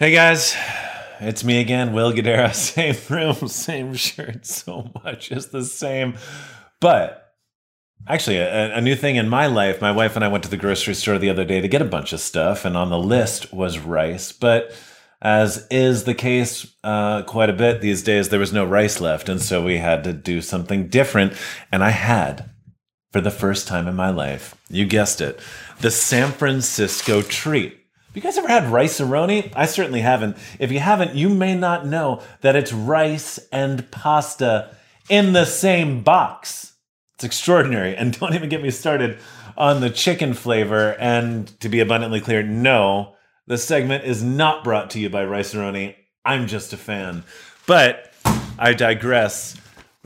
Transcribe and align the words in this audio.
Hey 0.00 0.12
guys, 0.12 0.54
it's 1.18 1.42
me 1.42 1.60
again, 1.60 1.92
Will 1.92 2.12
Guidara. 2.12 2.54
Same 2.54 2.94
room, 3.10 3.48
same 3.48 3.94
shirt, 3.94 4.46
so 4.46 4.92
much 5.02 5.32
is 5.32 5.48
the 5.48 5.64
same. 5.64 6.14
But 6.80 7.34
actually, 8.06 8.36
a, 8.36 8.76
a, 8.76 8.80
new 8.80 8.94
thing 8.94 9.16
in 9.16 9.28
my 9.28 9.48
life, 9.48 9.80
my 9.80 9.90
wife 9.90 10.14
and 10.14 10.24
I 10.24 10.28
went 10.28 10.44
to 10.44 10.50
the 10.50 10.56
grocery 10.56 10.94
store 10.94 11.18
the 11.18 11.30
other 11.30 11.44
day 11.44 11.60
to 11.60 11.66
get 11.66 11.82
a 11.82 11.84
bunch 11.84 12.12
of 12.12 12.20
stuff, 12.20 12.64
and 12.64 12.76
on 12.76 12.90
the 12.90 12.98
list 12.98 13.52
was 13.52 13.80
rice. 13.80 14.30
But 14.30 14.72
as 15.20 15.66
is 15.68 16.04
the 16.04 16.14
case 16.14 16.72
uh, 16.84 17.22
quite 17.22 17.50
a 17.50 17.52
bit 17.52 17.80
these 17.80 18.04
days, 18.04 18.28
there 18.28 18.38
was 18.38 18.52
no 18.52 18.64
rice 18.64 19.00
left, 19.00 19.28
and 19.28 19.42
so 19.42 19.64
we 19.64 19.78
had 19.78 20.04
to 20.04 20.12
do 20.12 20.40
something 20.40 20.86
different. 20.86 21.32
And 21.72 21.82
I 21.82 21.90
had, 21.90 22.50
for 23.10 23.20
the 23.20 23.32
first 23.32 23.66
time 23.66 23.88
in 23.88 23.96
my 23.96 24.10
life, 24.10 24.54
you 24.70 24.86
guessed 24.86 25.20
it, 25.20 25.40
the 25.80 25.90
San 25.90 26.30
Francisco 26.30 27.20
treat. 27.20 27.77
You 28.18 28.22
guys 28.22 28.36
ever 28.36 28.48
had 28.48 28.72
rice-a-roni? 28.72 29.52
I 29.54 29.66
certainly 29.66 30.00
haven't. 30.00 30.38
If 30.58 30.72
you 30.72 30.80
haven't, 30.80 31.14
you 31.14 31.28
may 31.28 31.54
not 31.54 31.86
know 31.86 32.20
that 32.40 32.56
it's 32.56 32.72
rice 32.72 33.38
and 33.52 33.88
pasta 33.92 34.74
in 35.08 35.34
the 35.34 35.44
same 35.44 36.02
box. 36.02 36.72
It's 37.14 37.22
extraordinary. 37.22 37.94
And 37.94 38.12
don't 38.18 38.34
even 38.34 38.48
get 38.48 38.60
me 38.60 38.72
started 38.72 39.18
on 39.56 39.80
the 39.80 39.88
chicken 39.88 40.34
flavor. 40.34 40.96
And 40.98 41.46
to 41.60 41.68
be 41.68 41.78
abundantly 41.78 42.20
clear, 42.20 42.42
no, 42.42 43.14
the 43.46 43.56
segment 43.56 44.02
is 44.02 44.20
not 44.20 44.64
brought 44.64 44.90
to 44.90 44.98
you 44.98 45.08
by 45.08 45.24
Rice-A-Roni. 45.24 45.94
I'm 46.24 46.48
just 46.48 46.72
a 46.72 46.76
fan. 46.76 47.22
But 47.68 48.12
I 48.58 48.72
digress. 48.72 49.56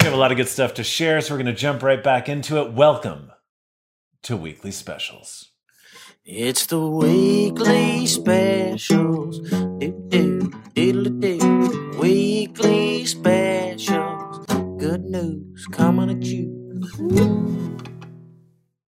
We 0.01 0.05
have 0.05 0.13
a 0.13 0.19
lot 0.19 0.33
of 0.33 0.37
good 0.37 0.49
stuff 0.49 0.75
to 0.75 0.85
share, 0.85 1.23
so 1.23 1.33
we're 1.33 1.43
going 1.43 1.55
to 1.55 1.59
jump 1.59 1.83
right 1.83 2.05
back 2.05 2.29
into 2.29 2.61
it. 2.61 2.75
Welcome 2.75 3.33
to 4.25 4.37
Weekly 4.37 4.71
Specials. 4.71 5.52
It's 6.25 6.67
the 6.67 6.79
weekly 6.79 8.07
specials. 8.07 9.41
Weekly 11.99 13.07
specials. 13.07 14.47
Good 14.79 15.03
news 15.03 15.67
coming 15.73 16.11
at 16.11 16.23
you. 16.23 17.77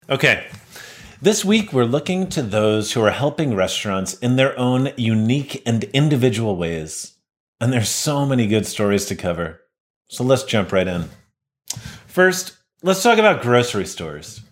Okay. 0.09 0.47
This 1.21 1.45
week, 1.45 1.73
we're 1.73 1.85
looking 1.85 2.29
to 2.29 2.43
those 2.43 2.93
who 2.93 3.03
are 3.03 3.11
helping 3.11 3.57
restaurants 3.57 4.15
in 4.15 4.37
their 4.37 4.57
own 4.57 4.91
unique 4.97 5.65
and 5.67 5.83
individual 5.83 6.57
ways. 6.57 7.17
And 7.61 7.73
there's 7.73 7.89
so 7.89 8.25
many 8.25 8.47
good 8.47 8.67
stories 8.67 9.07
to 9.07 9.17
cover. 9.17 9.63
So 10.09 10.23
let's 10.23 10.45
jump 10.45 10.71
right 10.71 10.87
in. 10.87 11.09
First, 12.07 12.57
let's 12.85 13.03
talk 13.03 13.19
about 13.19 13.43
grocery 13.43 13.87
stores. 13.87 14.43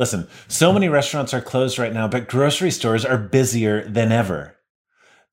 Listen, 0.00 0.28
so 0.48 0.72
many 0.72 0.88
restaurants 0.88 1.34
are 1.34 1.42
closed 1.42 1.78
right 1.78 1.92
now, 1.92 2.08
but 2.08 2.26
grocery 2.26 2.70
stores 2.70 3.04
are 3.04 3.18
busier 3.18 3.86
than 3.86 4.10
ever. 4.10 4.56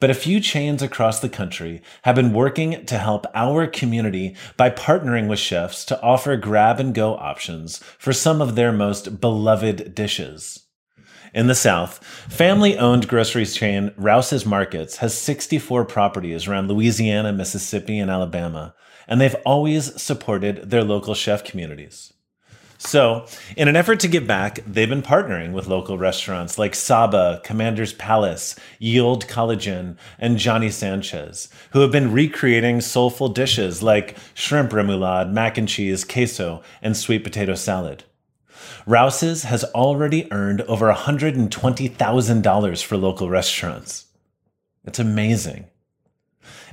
But 0.01 0.09
a 0.09 0.13
few 0.13 0.41
chains 0.41 0.81
across 0.81 1.21
the 1.21 1.29
country 1.29 1.81
have 2.01 2.17
been 2.17 2.33
working 2.33 2.85
to 2.85 2.97
help 2.97 3.25
our 3.33 3.65
community 3.65 4.35
by 4.57 4.69
partnering 4.69 5.29
with 5.29 5.39
chefs 5.39 5.85
to 5.85 6.01
offer 6.01 6.35
grab 6.35 6.81
and 6.81 6.93
go 6.93 7.15
options 7.15 7.77
for 7.97 8.11
some 8.11 8.41
of 8.41 8.55
their 8.55 8.73
most 8.73 9.21
beloved 9.21 9.95
dishes. 9.95 10.67
In 11.33 11.47
the 11.47 11.55
South, 11.55 12.03
family 12.27 12.77
owned 12.77 13.07
grocery 13.07 13.45
chain 13.45 13.93
Rouses 13.95 14.45
Markets 14.45 14.97
has 14.97 15.17
64 15.17 15.85
properties 15.85 16.45
around 16.45 16.67
Louisiana, 16.67 17.31
Mississippi, 17.31 17.99
and 17.99 18.11
Alabama, 18.11 18.75
and 19.07 19.21
they've 19.21 19.35
always 19.45 20.01
supported 20.01 20.71
their 20.71 20.83
local 20.83 21.13
chef 21.13 21.45
communities. 21.45 22.11
So, 22.79 23.25
in 23.55 23.67
an 23.67 23.75
effort 23.75 23.99
to 24.01 24.07
give 24.07 24.27
back, 24.27 24.59
they've 24.67 24.87
been 24.87 25.01
partnering 25.01 25.51
with 25.51 25.67
local 25.67 25.97
restaurants 25.97 26.59
like 26.59 26.75
Saba, 26.75 27.41
Commander's 27.43 27.93
Palace, 27.93 28.55
Ye 28.77 28.99
Olde 28.99 29.27
College 29.27 29.67
Inn, 29.67 29.97
and 30.19 30.37
Johnny 30.37 30.69
Sanchez, 30.69 31.49
who 31.71 31.79
have 31.79 31.91
been 31.91 32.11
recreating 32.11 32.79
soulful 32.81 33.29
dishes 33.29 33.81
like 33.81 34.15
shrimp 34.35 34.71
remoulade, 34.71 35.31
mac 35.31 35.57
and 35.57 35.67
cheese, 35.67 36.03
queso, 36.03 36.61
and 36.81 36.95
sweet 36.95 37.23
potato 37.23 37.55
salad. 37.55 38.03
Rouse's 38.85 39.43
has 39.43 39.63
already 39.65 40.31
earned 40.31 40.61
over 40.61 40.93
$120,000 40.93 42.83
for 42.83 42.97
local 42.97 43.29
restaurants. 43.29 44.05
It's 44.85 44.99
amazing. 44.99 45.65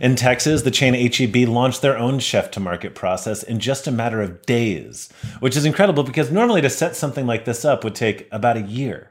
In 0.01 0.17
Texas, 0.17 0.63
the 0.63 0.71
chain 0.71 0.95
HEB 0.95 1.49
launched 1.49 1.83
their 1.83 1.97
own 1.97 2.19
chef 2.19 2.51
to 2.53 2.61
market 2.61 2.95
process 2.95 3.43
in 3.43 3.61
just 3.61 3.87
a 3.87 3.93
matter 3.93 4.21
of 4.21 4.45
days, 4.47 5.09
which 5.41 5.57
is 5.57 5.65
incredible 5.65 6.03
because 6.03 6.31
normally 6.31 6.61
to 6.61 6.71
set 6.71 6.97
something 6.97 7.27
like 7.27 7.45
this 7.45 7.65
up 7.65 7.85
would 7.85 7.95
take 7.95 8.29
about 8.33 8.57
a 8.57 8.63
year. 8.63 9.11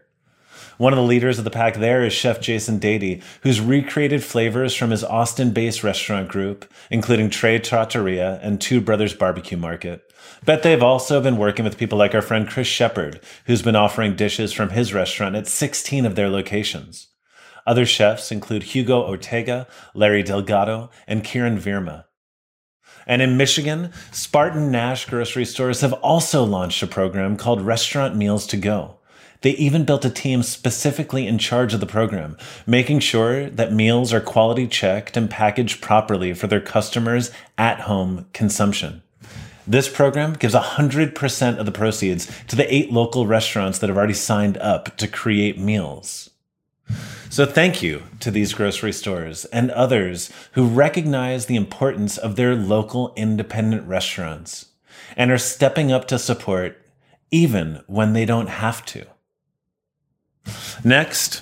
One 0.78 0.92
of 0.92 0.98
the 0.98 1.04
leaders 1.04 1.38
of 1.38 1.46
the 1.46 1.52
pack 1.52 1.76
there 1.76 2.04
is 2.04 2.14
Chef 2.14 2.42
Jason 2.42 2.80
Dady, 2.80 3.22
who's 3.44 3.62
recreated 3.62 4.24
flavors 4.24 4.74
from 4.76 4.90
his 4.90 5.04
Austin 5.04 5.52
based 5.52 5.84
restaurant 5.84 6.30
group, 6.30 6.72
including 6.90 7.30
Tre 7.30 7.60
Trattoria 7.60 8.40
and 8.42 8.60
Two 8.60 8.82
Brothers 8.82 9.14
Barbecue 9.14 9.58
Market. 9.58 10.02
But 10.46 10.64
they've 10.64 10.82
also 10.82 11.22
been 11.22 11.38
working 11.38 11.64
with 11.64 11.78
people 11.78 11.98
like 11.98 12.16
our 12.16 12.22
friend 12.22 12.48
Chris 12.48 12.68
Shepard, 12.68 13.22
who's 13.46 13.62
been 13.62 13.76
offering 13.76 14.16
dishes 14.16 14.52
from 14.52 14.72
his 14.72 14.94
restaurant 14.94 15.36
at 15.36 15.48
16 15.48 16.06
of 16.06 16.16
their 16.16 16.30
locations. 16.30 17.08
Other 17.66 17.86
chefs 17.86 18.32
include 18.32 18.64
Hugo 18.64 19.02
Ortega, 19.02 19.68
Larry 19.94 20.24
Delgado, 20.24 20.90
and 21.08 21.24
Kiran 21.24 21.58
Verma. 21.58 22.06
And 23.06 23.22
in 23.22 23.38
Michigan, 23.38 23.92
Spartan 24.12 24.72
Nash 24.72 25.06
grocery 25.10 25.46
stores 25.46 25.82
have 25.82 25.94
also 25.94 26.44
launched 26.44 26.84
a 26.84 26.88
program 26.88 27.38
called 27.38 27.62
Restaurant 27.62 28.16
Meals 28.16 28.48
to 28.48 28.58
Go. 28.58 28.98
They 29.42 29.52
even 29.52 29.84
built 29.84 30.06
a 30.06 30.10
team 30.10 30.42
specifically 30.42 31.28
in 31.28 31.38
charge 31.38 31.74
of 31.74 31.82
the 31.82 31.86
program, 31.86 32.38
making 32.66 33.00
sure 33.00 33.50
that 33.50 33.74
meals 33.74 34.14
are 34.14 34.22
quality 34.22 34.68
checked 34.68 35.18
and 35.18 35.30
packaged 35.30 35.82
properly 35.82 36.34
for 36.34 36.48
their 36.48 36.62
customers' 36.62 37.30
at 37.58 37.82
home 37.82 38.26
consumption. 38.32 39.04
This 39.68 39.90
program 39.90 40.34
gives 40.34 40.56
100% 40.56 41.58
of 41.58 41.66
the 41.66 41.72
proceeds 41.74 42.32
to 42.48 42.56
the 42.56 42.74
eight 42.74 42.92
local 42.92 43.28
restaurants 43.28 43.80
that 43.80 43.90
have 43.90 43.98
already 43.98 44.14
signed 44.14 44.58
up 44.58 44.96
to 44.98 45.08
create 45.10 45.60
meals. 45.60 46.30
So, 47.30 47.46
thank 47.46 47.82
you 47.82 48.04
to 48.20 48.30
these 48.30 48.54
grocery 48.54 48.94
stores 48.94 49.46
and 49.46 49.72
others 49.72 50.30
who 50.52 50.68
recognize 50.68 51.48
the 51.48 51.56
importance 51.56 52.18
of 52.18 52.36
their 52.36 52.56
local 52.56 53.14
independent 53.16 53.88
restaurants 53.88 54.68
and 55.18 55.32
are 55.32 55.38
stepping 55.38 55.92
up 55.92 56.08
to 56.10 56.20
support 56.20 56.80
even 57.32 57.82
when 57.88 58.14
they 58.14 58.26
don't 58.26 58.50
have 58.50 58.86
to. 58.86 59.08
Next, 60.84 61.42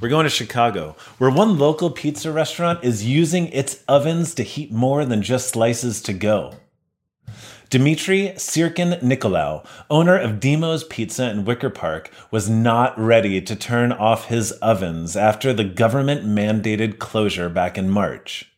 we're 0.00 0.08
going 0.08 0.24
to 0.24 0.30
Chicago, 0.30 0.96
where 1.18 1.30
one 1.30 1.58
local 1.58 1.90
pizza 1.90 2.32
restaurant 2.32 2.82
is 2.82 3.06
using 3.06 3.48
its 3.48 3.82
ovens 3.86 4.34
to 4.34 4.42
heat 4.42 4.72
more 4.72 5.04
than 5.04 5.22
just 5.22 5.50
slices 5.50 6.00
to 6.02 6.12
go. 6.12 6.54
Dimitri 7.70 8.32
Syrkin 8.36 8.98
Nikolau, 9.02 9.62
owner 9.90 10.16
of 10.16 10.40
Dimo's 10.40 10.84
Pizza 10.84 11.28
in 11.28 11.44
Wicker 11.44 11.68
Park, 11.68 12.10
was 12.30 12.48
not 12.48 12.98
ready 12.98 13.42
to 13.42 13.54
turn 13.54 13.92
off 13.92 14.28
his 14.28 14.52
ovens 14.52 15.16
after 15.16 15.52
the 15.52 15.64
government 15.64 16.24
mandated 16.24 16.98
closure 16.98 17.50
back 17.50 17.76
in 17.76 17.90
March. 17.90 18.50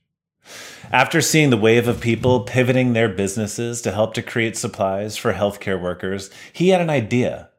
After 0.92 1.20
seeing 1.20 1.50
the 1.50 1.56
wave 1.56 1.88
of 1.88 2.00
people 2.00 2.42
pivoting 2.42 2.92
their 2.92 3.08
businesses 3.08 3.82
to 3.82 3.90
help 3.90 4.14
to 4.14 4.22
create 4.22 4.56
supplies 4.56 5.16
for 5.16 5.32
healthcare 5.32 5.80
workers, 5.80 6.30
he 6.52 6.68
had 6.68 6.80
an 6.80 6.90
idea, 6.90 7.50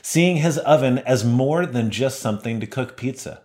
seeing 0.00 0.38
his 0.38 0.56
oven 0.58 0.98
as 1.00 1.22
more 1.22 1.66
than 1.66 1.90
just 1.90 2.18
something 2.18 2.60
to 2.60 2.66
cook 2.66 2.96
pizza. 2.96 3.43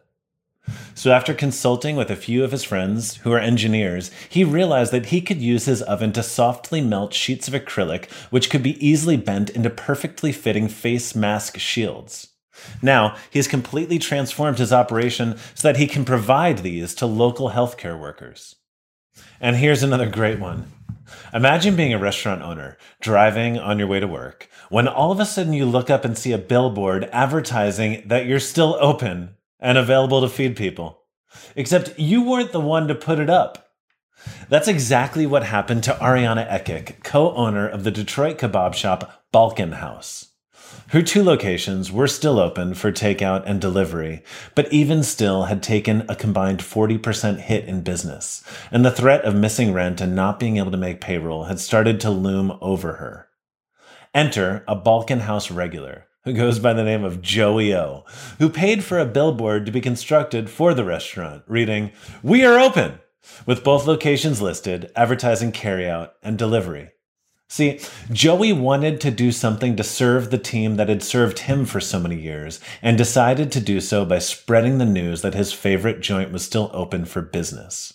So, 0.93 1.11
after 1.11 1.33
consulting 1.33 1.95
with 1.95 2.11
a 2.11 2.15
few 2.15 2.43
of 2.43 2.51
his 2.51 2.63
friends 2.63 3.15
who 3.17 3.31
are 3.31 3.39
engineers, 3.39 4.11
he 4.27 4.43
realized 4.43 4.91
that 4.91 5.07
he 5.07 5.21
could 5.21 5.41
use 5.41 5.65
his 5.65 5.81
oven 5.81 6.11
to 6.13 6.21
softly 6.21 6.81
melt 6.81 7.13
sheets 7.13 7.47
of 7.47 7.53
acrylic, 7.53 8.11
which 8.31 8.49
could 8.49 8.61
be 8.61 8.85
easily 8.85 9.15
bent 9.15 9.49
into 9.49 9.69
perfectly 9.69 10.31
fitting 10.31 10.67
face 10.67 11.15
mask 11.15 11.57
shields. 11.57 12.29
Now, 12.81 13.15
he 13.29 13.39
has 13.39 13.47
completely 13.47 13.97
transformed 13.97 14.57
his 14.57 14.73
operation 14.73 15.37
so 15.55 15.67
that 15.67 15.77
he 15.77 15.87
can 15.87 16.03
provide 16.03 16.59
these 16.59 16.93
to 16.95 17.05
local 17.05 17.51
healthcare 17.51 17.97
workers. 17.97 18.55
And 19.39 19.55
here's 19.55 19.83
another 19.83 20.09
great 20.09 20.39
one. 20.39 20.71
Imagine 21.33 21.75
being 21.75 21.93
a 21.93 21.99
restaurant 21.99 22.41
owner, 22.41 22.77
driving 23.01 23.57
on 23.57 23.79
your 23.79 23.87
way 23.87 23.99
to 23.99 24.07
work, 24.07 24.49
when 24.69 24.87
all 24.87 25.11
of 25.11 25.19
a 25.19 25.25
sudden 25.25 25.53
you 25.53 25.65
look 25.65 25.89
up 25.89 26.05
and 26.05 26.17
see 26.17 26.33
a 26.33 26.37
billboard 26.37 27.09
advertising 27.11 28.03
that 28.05 28.25
you're 28.25 28.39
still 28.39 28.77
open 28.79 29.35
and 29.59 29.77
available 29.77 30.21
to 30.21 30.29
feed 30.29 30.55
people. 30.55 31.03
Except 31.55 31.97
you 31.99 32.23
weren't 32.23 32.51
the 32.51 32.59
one 32.59 32.87
to 32.87 32.95
put 32.95 33.19
it 33.19 33.29
up. 33.29 33.69
That's 34.49 34.67
exactly 34.67 35.25
what 35.25 35.43
happened 35.43 35.83
to 35.83 35.93
Ariana 35.93 36.49
Ekic, 36.49 37.03
co 37.03 37.33
owner 37.35 37.67
of 37.67 37.83
the 37.83 37.91
Detroit 37.91 38.37
kebab 38.37 38.73
shop 38.73 39.23
Balkan 39.31 39.73
House. 39.73 40.29
Her 40.89 41.01
two 41.01 41.23
locations 41.23 41.91
were 41.91 42.07
still 42.07 42.39
open 42.39 42.73
for 42.73 42.91
takeout 42.91 43.43
and 43.45 43.61
delivery, 43.61 44.23
but 44.55 44.71
even 44.73 45.03
still 45.03 45.43
had 45.43 45.63
taken 45.63 46.03
a 46.09 46.15
combined 46.15 46.59
40% 46.59 47.39
hit 47.39 47.65
in 47.65 47.81
business, 47.81 48.43
and 48.71 48.83
the 48.83 48.91
threat 48.91 49.23
of 49.23 49.35
missing 49.35 49.71
rent 49.71 50.01
and 50.01 50.15
not 50.15 50.39
being 50.39 50.57
able 50.57 50.71
to 50.71 50.77
make 50.77 51.01
payroll 51.01 51.45
had 51.45 51.59
started 51.59 51.99
to 52.01 52.09
loom 52.09 52.57
over 52.61 52.93
her. 52.93 53.27
Enter 54.13 54.63
a 54.67 54.75
Balkan 54.75 55.21
House 55.21 55.51
regular, 55.51 56.07
who 56.29 56.35
goes 56.35 56.59
by 56.59 56.73
the 56.73 56.83
name 56.83 57.03
of 57.03 57.23
Joey 57.23 57.73
O, 57.73 58.05
who 58.37 58.49
paid 58.49 58.83
for 58.83 58.99
a 58.99 59.05
billboard 59.05 59.65
to 59.65 59.71
be 59.71 59.81
constructed 59.81 60.47
for 60.47 60.75
the 60.75 60.83
restaurant, 60.83 61.41
reading, 61.47 61.91
We 62.21 62.45
are 62.45 62.59
open, 62.59 62.99
with 63.47 63.63
both 63.63 63.87
locations 63.87 64.39
listed, 64.39 64.91
advertising 64.95 65.51
carryout 65.51 66.11
and 66.21 66.37
delivery. 66.37 66.91
See, 67.47 67.79
Joey 68.11 68.53
wanted 68.53 69.01
to 69.01 69.09
do 69.09 69.31
something 69.31 69.75
to 69.75 69.83
serve 69.83 70.29
the 70.29 70.37
team 70.37 70.75
that 70.75 70.87
had 70.87 71.01
served 71.01 71.39
him 71.39 71.65
for 71.65 71.79
so 71.79 71.99
many 71.99 72.21
years 72.21 72.59
and 72.83 72.95
decided 72.95 73.51
to 73.51 73.59
do 73.59 73.81
so 73.81 74.05
by 74.05 74.19
spreading 74.19 74.77
the 74.77 74.85
news 74.85 75.23
that 75.23 75.33
his 75.33 75.51
favorite 75.51 75.99
joint 75.99 76.31
was 76.31 76.45
still 76.45 76.69
open 76.73 77.05
for 77.05 77.23
business. 77.23 77.91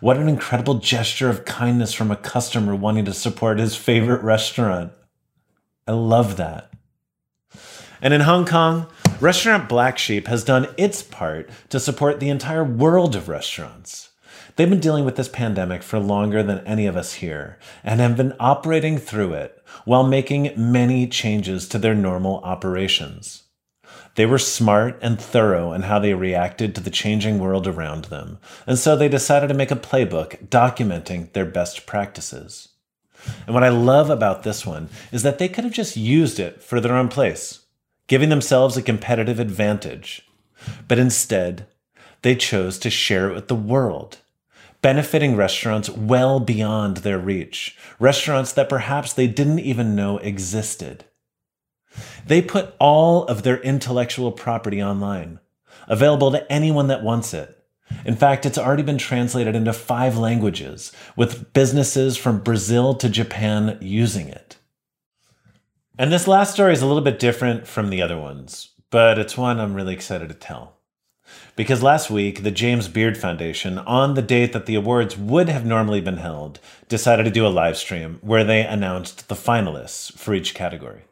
What 0.00 0.16
an 0.16 0.30
incredible 0.30 0.76
gesture 0.76 1.28
of 1.28 1.44
kindness 1.44 1.92
from 1.92 2.10
a 2.10 2.16
customer 2.16 2.74
wanting 2.74 3.04
to 3.04 3.12
support 3.12 3.58
his 3.58 3.76
favorite 3.76 4.22
restaurant. 4.22 4.92
I 5.86 5.92
love 5.92 6.38
that. 6.38 6.70
And 8.00 8.12
in 8.12 8.22
Hong 8.22 8.44
Kong, 8.44 8.86
Restaurant 9.20 9.68
Black 9.68 9.98
Sheep 9.98 10.26
has 10.26 10.44
done 10.44 10.68
its 10.76 11.02
part 11.02 11.48
to 11.70 11.80
support 11.80 12.20
the 12.20 12.28
entire 12.28 12.64
world 12.64 13.16
of 13.16 13.28
restaurants. 13.28 14.10
They've 14.56 14.68
been 14.68 14.80
dealing 14.80 15.04
with 15.04 15.16
this 15.16 15.28
pandemic 15.28 15.82
for 15.82 15.98
longer 15.98 16.42
than 16.42 16.66
any 16.66 16.86
of 16.86 16.96
us 16.96 17.14
here 17.14 17.58
and 17.84 18.00
have 18.00 18.16
been 18.16 18.34
operating 18.40 18.98
through 18.98 19.34
it 19.34 19.62
while 19.84 20.06
making 20.06 20.52
many 20.56 21.06
changes 21.06 21.68
to 21.68 21.78
their 21.78 21.94
normal 21.94 22.38
operations. 22.38 23.44
They 24.14 24.24
were 24.24 24.38
smart 24.38 24.98
and 25.02 25.20
thorough 25.20 25.74
in 25.74 25.82
how 25.82 25.98
they 25.98 26.14
reacted 26.14 26.74
to 26.74 26.80
the 26.80 26.90
changing 26.90 27.38
world 27.38 27.66
around 27.66 28.06
them, 28.06 28.38
and 28.66 28.78
so 28.78 28.96
they 28.96 29.08
decided 29.08 29.48
to 29.48 29.54
make 29.54 29.70
a 29.70 29.76
playbook 29.76 30.48
documenting 30.48 31.32
their 31.34 31.44
best 31.44 31.86
practices. 31.86 32.68
And 33.46 33.52
what 33.54 33.64
I 33.64 33.68
love 33.68 34.08
about 34.08 34.42
this 34.42 34.64
one 34.64 34.88
is 35.12 35.22
that 35.22 35.38
they 35.38 35.48
could 35.48 35.64
have 35.64 35.72
just 35.72 35.98
used 35.98 36.40
it 36.40 36.62
for 36.62 36.80
their 36.80 36.96
own 36.96 37.08
place, 37.08 37.65
giving 38.06 38.28
themselves 38.28 38.76
a 38.76 38.82
competitive 38.82 39.40
advantage. 39.40 40.26
But 40.88 40.98
instead, 40.98 41.66
they 42.22 42.34
chose 42.34 42.78
to 42.78 42.90
share 42.90 43.30
it 43.30 43.34
with 43.34 43.48
the 43.48 43.54
world 43.54 44.18
benefiting 44.82 45.34
restaurants 45.34 45.90
well 45.90 46.38
beyond 46.38 46.98
their 46.98 47.18
reach, 47.18 47.76
restaurants 47.98 48.52
that 48.52 48.68
perhaps 48.68 49.12
they 49.12 49.26
didn't 49.26 49.58
even 49.58 49.96
know 49.96 50.18
existed. 50.18 51.04
They 52.24 52.40
put 52.40 52.74
all 52.78 53.24
of 53.24 53.42
their 53.42 53.60
intellectual 53.62 54.30
property 54.30 54.80
online, 54.80 55.40
available 55.88 56.30
to 56.30 56.52
anyone 56.52 56.86
that 56.86 57.02
wants 57.02 57.34
it. 57.34 57.52
In 58.04 58.14
fact, 58.14 58.46
it's 58.46 58.58
already 58.58 58.84
been 58.84 58.98
translated 58.98 59.56
into 59.56 59.72
five 59.72 60.16
languages, 60.16 60.92
with 61.16 61.52
businesses 61.52 62.16
from 62.16 62.40
Brazil 62.42 62.94
to 62.94 63.08
Japan 63.08 63.78
using 63.80 64.28
it. 64.28 64.55
And 65.98 66.12
this 66.12 66.28
last 66.28 66.52
story 66.52 66.74
is 66.74 66.82
a 66.82 66.86
little 66.86 67.02
bit 67.02 67.18
different 67.18 67.66
from 67.66 67.88
the 67.88 68.02
other 68.02 68.18
ones, 68.18 68.68
but 68.90 69.18
it's 69.18 69.38
one 69.38 69.58
I'm 69.58 69.72
really 69.72 69.94
excited 69.94 70.28
to 70.28 70.34
tell. 70.34 70.76
Because 71.56 71.82
last 71.82 72.10
week, 72.10 72.42
the 72.42 72.50
James 72.50 72.86
Beard 72.86 73.16
Foundation, 73.16 73.78
on 73.78 74.12
the 74.12 74.20
date 74.20 74.52
that 74.52 74.66
the 74.66 74.74
awards 74.74 75.16
would 75.16 75.48
have 75.48 75.64
normally 75.64 76.02
been 76.02 76.18
held, 76.18 76.60
decided 76.90 77.24
to 77.24 77.30
do 77.30 77.46
a 77.46 77.48
live 77.48 77.78
stream 77.78 78.18
where 78.20 78.44
they 78.44 78.60
announced 78.60 79.30
the 79.30 79.34
finalists 79.34 80.12
for 80.18 80.34
each 80.34 80.54
category. 80.54 81.04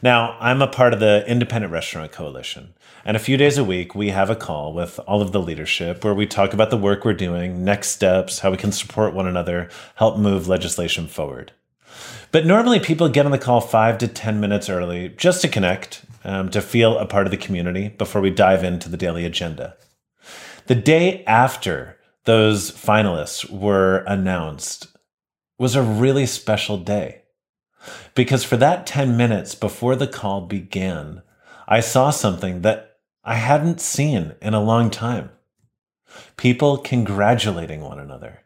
Now, 0.00 0.38
I'm 0.40 0.62
a 0.62 0.66
part 0.66 0.94
of 0.94 1.00
the 1.00 1.22
Independent 1.28 1.70
Restaurant 1.70 2.10
Coalition, 2.10 2.72
and 3.04 3.18
a 3.18 3.20
few 3.20 3.36
days 3.36 3.58
a 3.58 3.64
week 3.64 3.94
we 3.94 4.08
have 4.08 4.30
a 4.30 4.34
call 4.34 4.72
with 4.72 4.98
all 5.00 5.20
of 5.20 5.32
the 5.32 5.42
leadership 5.42 6.02
where 6.02 6.14
we 6.14 6.26
talk 6.26 6.54
about 6.54 6.70
the 6.70 6.78
work 6.78 7.04
we're 7.04 7.12
doing, 7.12 7.64
next 7.64 7.88
steps, 7.88 8.38
how 8.38 8.50
we 8.50 8.56
can 8.56 8.72
support 8.72 9.12
one 9.12 9.26
another, 9.26 9.68
help 9.96 10.16
move 10.16 10.48
legislation 10.48 11.06
forward. 11.06 11.52
But 12.32 12.46
normally 12.46 12.80
people 12.80 13.08
get 13.08 13.24
on 13.24 13.32
the 13.32 13.38
call 13.38 13.60
five 13.60 13.98
to 13.98 14.08
10 14.08 14.40
minutes 14.40 14.68
early 14.68 15.10
just 15.10 15.42
to 15.42 15.48
connect 15.48 16.04
um, 16.24 16.50
to 16.50 16.60
feel 16.60 16.98
a 16.98 17.06
part 17.06 17.26
of 17.26 17.30
the 17.30 17.36
community 17.36 17.88
before 17.88 18.20
we 18.20 18.30
dive 18.30 18.64
into 18.64 18.88
the 18.88 18.96
daily 18.96 19.24
agenda. 19.24 19.76
The 20.66 20.74
day 20.74 21.24
after 21.24 21.98
those 22.24 22.72
finalists 22.72 23.48
were 23.48 23.98
announced 24.06 24.88
was 25.58 25.74
a 25.74 25.82
really 25.82 26.26
special 26.26 26.76
day. 26.76 27.22
Because 28.14 28.44
for 28.44 28.56
that 28.56 28.86
10 28.86 29.16
minutes 29.16 29.54
before 29.54 29.94
the 29.94 30.08
call 30.08 30.40
began, 30.42 31.22
I 31.68 31.80
saw 31.80 32.10
something 32.10 32.62
that 32.62 32.98
I 33.24 33.34
hadn't 33.34 33.80
seen 33.80 34.34
in 34.42 34.54
a 34.54 34.62
long 34.62 34.90
time. 34.90 35.30
People 36.36 36.78
congratulating 36.78 37.80
one 37.80 37.98
another, 37.98 38.42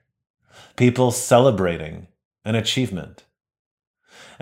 people 0.77 1.11
celebrating 1.11 2.09
an 2.45 2.55
achievement. 2.55 3.25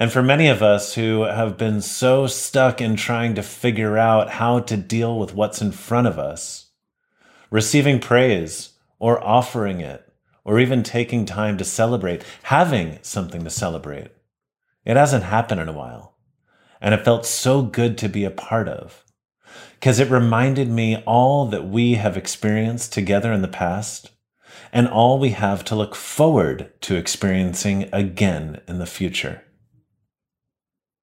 And 0.00 0.12
for 0.12 0.22
many 0.22 0.46
of 0.46 0.62
us 0.62 0.94
who 0.94 1.22
have 1.22 1.58
been 1.58 1.82
so 1.82 2.28
stuck 2.28 2.80
in 2.80 2.94
trying 2.94 3.34
to 3.34 3.42
figure 3.42 3.98
out 3.98 4.30
how 4.30 4.60
to 4.60 4.76
deal 4.76 5.18
with 5.18 5.34
what's 5.34 5.60
in 5.60 5.72
front 5.72 6.06
of 6.06 6.20
us, 6.20 6.70
receiving 7.50 7.98
praise 7.98 8.74
or 9.00 9.22
offering 9.22 9.80
it, 9.80 10.04
or 10.44 10.60
even 10.60 10.84
taking 10.84 11.26
time 11.26 11.58
to 11.58 11.64
celebrate, 11.64 12.22
having 12.44 13.00
something 13.02 13.42
to 13.42 13.50
celebrate, 13.50 14.12
it 14.84 14.96
hasn't 14.96 15.24
happened 15.24 15.60
in 15.60 15.68
a 15.68 15.72
while. 15.72 16.16
And 16.80 16.94
it 16.94 17.04
felt 17.04 17.26
so 17.26 17.62
good 17.62 17.98
to 17.98 18.08
be 18.08 18.24
a 18.24 18.30
part 18.30 18.68
of 18.68 19.04
because 19.74 19.98
it 19.98 20.10
reminded 20.10 20.68
me 20.68 21.02
all 21.06 21.46
that 21.46 21.66
we 21.66 21.94
have 21.94 22.16
experienced 22.16 22.92
together 22.92 23.32
in 23.32 23.42
the 23.42 23.48
past 23.48 24.12
and 24.72 24.86
all 24.86 25.18
we 25.18 25.30
have 25.30 25.64
to 25.64 25.74
look 25.74 25.96
forward 25.96 26.72
to 26.82 26.94
experiencing 26.94 27.88
again 27.92 28.60
in 28.68 28.78
the 28.78 28.86
future. 28.86 29.42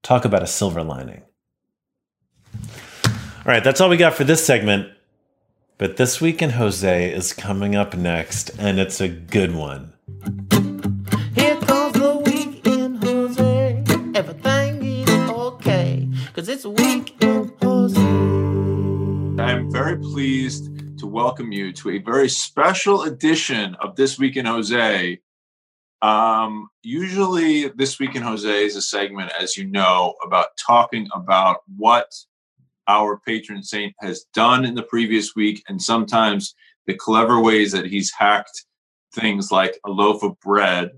Talk 0.05 0.23
about 0.23 0.43
a 0.43 0.47
silver 0.47 0.83
lining. 0.83 1.23
All 2.53 3.43
right, 3.43 3.63
that's 3.63 3.81
all 3.81 3.89
we 3.89 3.97
got 3.97 4.13
for 4.13 4.23
this 4.23 4.45
segment. 4.45 4.91
But 5.79 5.97
This 5.97 6.21
Week 6.21 6.43
in 6.43 6.51
Jose 6.51 7.11
is 7.11 7.33
coming 7.33 7.75
up 7.75 7.95
next, 7.95 8.51
and 8.59 8.77
it's 8.77 9.01
a 9.01 9.07
good 9.09 9.55
one. 9.55 9.93
Here 11.33 11.55
comes 11.55 11.93
the 11.93 12.21
week 12.23 12.67
in 12.67 12.97
Jose. 12.97 13.83
Everything 14.13 14.85
is 14.85 15.09
okay. 15.31 16.07
Cause 16.35 16.49
it's 16.49 16.65
a 16.65 16.69
week 16.69 17.15
in 17.21 17.51
Jose. 17.63 17.99
I'm 19.41 19.71
very 19.71 19.97
pleased 19.97 20.99
to 20.99 21.07
welcome 21.07 21.51
you 21.51 21.73
to 21.73 21.89
a 21.89 21.97
very 21.97 22.29
special 22.29 23.01
edition 23.05 23.75
of 23.81 23.95
This 23.95 24.19
Week 24.19 24.37
in 24.37 24.45
Jose 24.45 25.19
um, 26.05 26.69
usually, 26.83 27.69
this 27.69 27.97
week 27.97 28.13
in 28.13 28.21
Jose 28.21 28.63
is 28.63 28.75
a 28.75 28.81
segment, 28.81 29.31
as 29.39 29.57
you 29.57 29.65
know, 29.65 30.13
about 30.23 30.49
talking 30.55 31.07
about 31.15 31.61
what 31.77 32.13
our 32.87 33.19
patron 33.25 33.63
saint 33.63 33.95
has 34.01 34.25
done 34.31 34.65
in 34.65 34.75
the 34.75 34.83
previous 34.83 35.35
week, 35.35 35.63
and 35.67 35.81
sometimes 35.81 36.53
the 36.85 36.93
clever 36.93 37.39
ways 37.39 37.71
that 37.71 37.87
he's 37.87 38.11
hacked 38.11 38.65
things 39.15 39.51
like 39.51 39.79
a 39.83 39.89
loaf 39.89 40.21
of 40.21 40.39
bread 40.41 40.91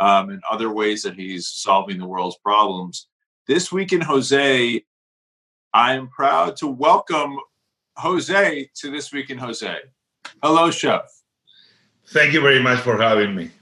um, 0.00 0.30
and 0.30 0.42
other 0.50 0.72
ways 0.72 1.04
that 1.04 1.14
he's 1.14 1.46
solving 1.46 1.98
the 1.98 2.08
world's 2.08 2.38
problems. 2.38 3.06
This 3.46 3.70
week 3.70 3.92
in 3.92 4.00
Jose, 4.00 4.84
I 5.72 5.94
am 5.94 6.08
proud 6.08 6.56
to 6.56 6.66
welcome 6.66 7.36
Jose 7.98 8.68
to 8.74 8.90
This 8.90 9.12
Week 9.12 9.30
in 9.30 9.38
Jose. 9.38 9.76
Hello, 10.42 10.72
Chef. 10.72 11.02
Thank 12.08 12.32
you 12.32 12.40
very 12.40 12.60
much 12.60 12.80
for 12.80 13.00
having 13.00 13.36
me. 13.36 13.52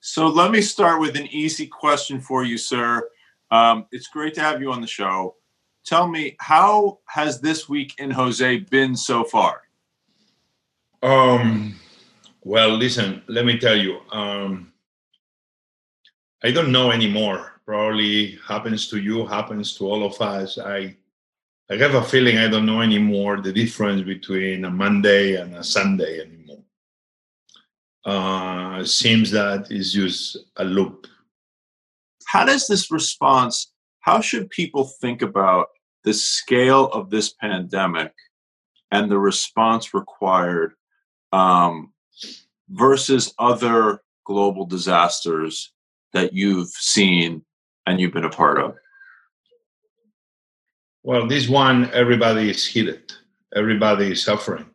So 0.00 0.28
let 0.28 0.50
me 0.50 0.62
start 0.62 0.98
with 0.98 1.16
an 1.16 1.26
easy 1.26 1.66
question 1.66 2.20
for 2.20 2.42
you, 2.42 2.56
sir. 2.56 3.06
Um, 3.50 3.86
it's 3.92 4.08
great 4.08 4.32
to 4.34 4.40
have 4.40 4.60
you 4.62 4.72
on 4.72 4.80
the 4.80 4.86
show. 4.86 5.36
Tell 5.84 6.08
me, 6.08 6.36
how 6.40 7.00
has 7.06 7.40
this 7.40 7.68
week 7.68 7.94
in 7.98 8.10
Jose 8.10 8.60
been 8.70 8.96
so 8.96 9.24
far? 9.24 9.62
Um, 11.02 11.74
well, 12.42 12.70
listen, 12.76 13.22
let 13.28 13.44
me 13.44 13.58
tell 13.58 13.76
you. 13.76 14.00
Um, 14.10 14.72
I 16.42 16.50
don't 16.50 16.72
know 16.72 16.90
anymore. 16.90 17.60
Probably 17.66 18.38
happens 18.46 18.88
to 18.88 18.98
you, 18.98 19.26
happens 19.26 19.76
to 19.76 19.86
all 19.86 20.04
of 20.04 20.20
us. 20.20 20.58
I 20.58 20.96
I 21.70 21.76
have 21.76 21.94
a 21.94 22.02
feeling 22.02 22.38
I 22.38 22.48
don't 22.48 22.66
know 22.66 22.80
anymore 22.80 23.40
the 23.40 23.52
difference 23.52 24.02
between 24.02 24.64
a 24.64 24.70
Monday 24.70 25.36
and 25.36 25.54
a 25.54 25.62
Sunday 25.62 26.20
anymore 26.20 26.39
uh, 28.04 28.84
seems 28.84 29.30
that 29.30 29.70
is 29.70 29.92
just 29.92 30.38
a 30.56 30.64
loop. 30.64 31.06
How 32.26 32.44
does 32.44 32.66
this 32.66 32.90
response, 32.90 33.72
how 34.00 34.20
should 34.20 34.50
people 34.50 34.84
think 34.84 35.22
about 35.22 35.68
the 36.04 36.14
scale 36.14 36.86
of 36.86 37.10
this 37.10 37.32
pandemic 37.32 38.12
and 38.90 39.10
the 39.10 39.18
response 39.18 39.92
required 39.92 40.74
um, 41.32 41.92
versus 42.68 43.34
other 43.38 44.00
global 44.24 44.64
disasters 44.64 45.72
that 46.12 46.32
you've 46.32 46.70
seen 46.70 47.44
and 47.86 48.00
you've 48.00 48.12
been 48.12 48.24
a 48.24 48.30
part 48.30 48.58
of? 48.58 48.76
Well, 51.02 51.26
this 51.26 51.48
one, 51.48 51.90
everybody 51.92 52.50
is 52.50 52.66
hit. 52.66 53.16
Everybody 53.54 54.12
is 54.12 54.22
suffering. 54.22 54.66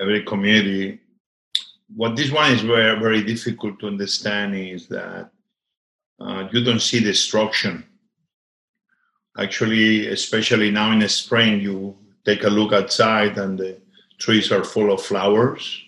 Every 0.00 0.24
community 0.24 1.00
what 1.94 2.16
this 2.16 2.30
one 2.30 2.52
is 2.52 2.62
very, 2.62 2.98
very 2.98 3.22
difficult 3.22 3.78
to 3.80 3.86
understand 3.86 4.54
is 4.54 4.88
that 4.88 5.30
uh, 6.20 6.48
you 6.52 6.64
don't 6.64 6.80
see 6.80 7.00
destruction 7.00 7.84
actually, 9.38 10.08
especially 10.08 10.70
now 10.70 10.90
in 10.92 10.98
the 10.98 11.08
spring, 11.08 11.60
you 11.60 11.96
take 12.24 12.44
a 12.44 12.50
look 12.50 12.72
outside 12.72 13.38
and 13.38 13.58
the 13.58 13.80
trees 14.18 14.50
are 14.50 14.64
full 14.64 14.92
of 14.92 15.00
flowers. 15.00 15.82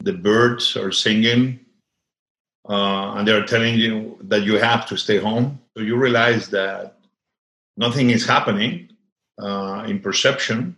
The 0.00 0.12
birds 0.12 0.76
are 0.76 0.92
singing, 0.92 1.60
uh, 2.68 3.14
and 3.14 3.26
they're 3.26 3.46
telling 3.46 3.76
you 3.76 4.18
that 4.22 4.42
you 4.42 4.54
have 4.58 4.86
to 4.88 4.96
stay 4.96 5.18
home. 5.18 5.60
So 5.74 5.82
you 5.82 5.96
realize 5.96 6.48
that 6.48 6.98
nothing 7.76 8.10
is 8.10 8.26
happening 8.26 8.90
uh, 9.40 9.84
in 9.86 10.00
perception, 10.00 10.76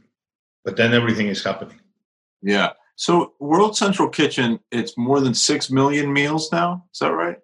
but 0.65 0.77
then 0.77 0.95
everything 0.95 1.29
is 1.29 1.43
happening. 1.43 1.81
Yeah. 2.43 2.73
So 2.97 3.35
World 3.41 3.77
Central 3.77 4.09
Kitchen, 4.09 4.61
it's 4.71 4.97
more 4.97 5.21
than 5.21 5.35
six 5.35 5.71
million 5.71 6.13
meals 6.13 6.51
now. 6.53 6.85
Is 6.93 7.01
that 7.01 7.13
right? 7.13 7.39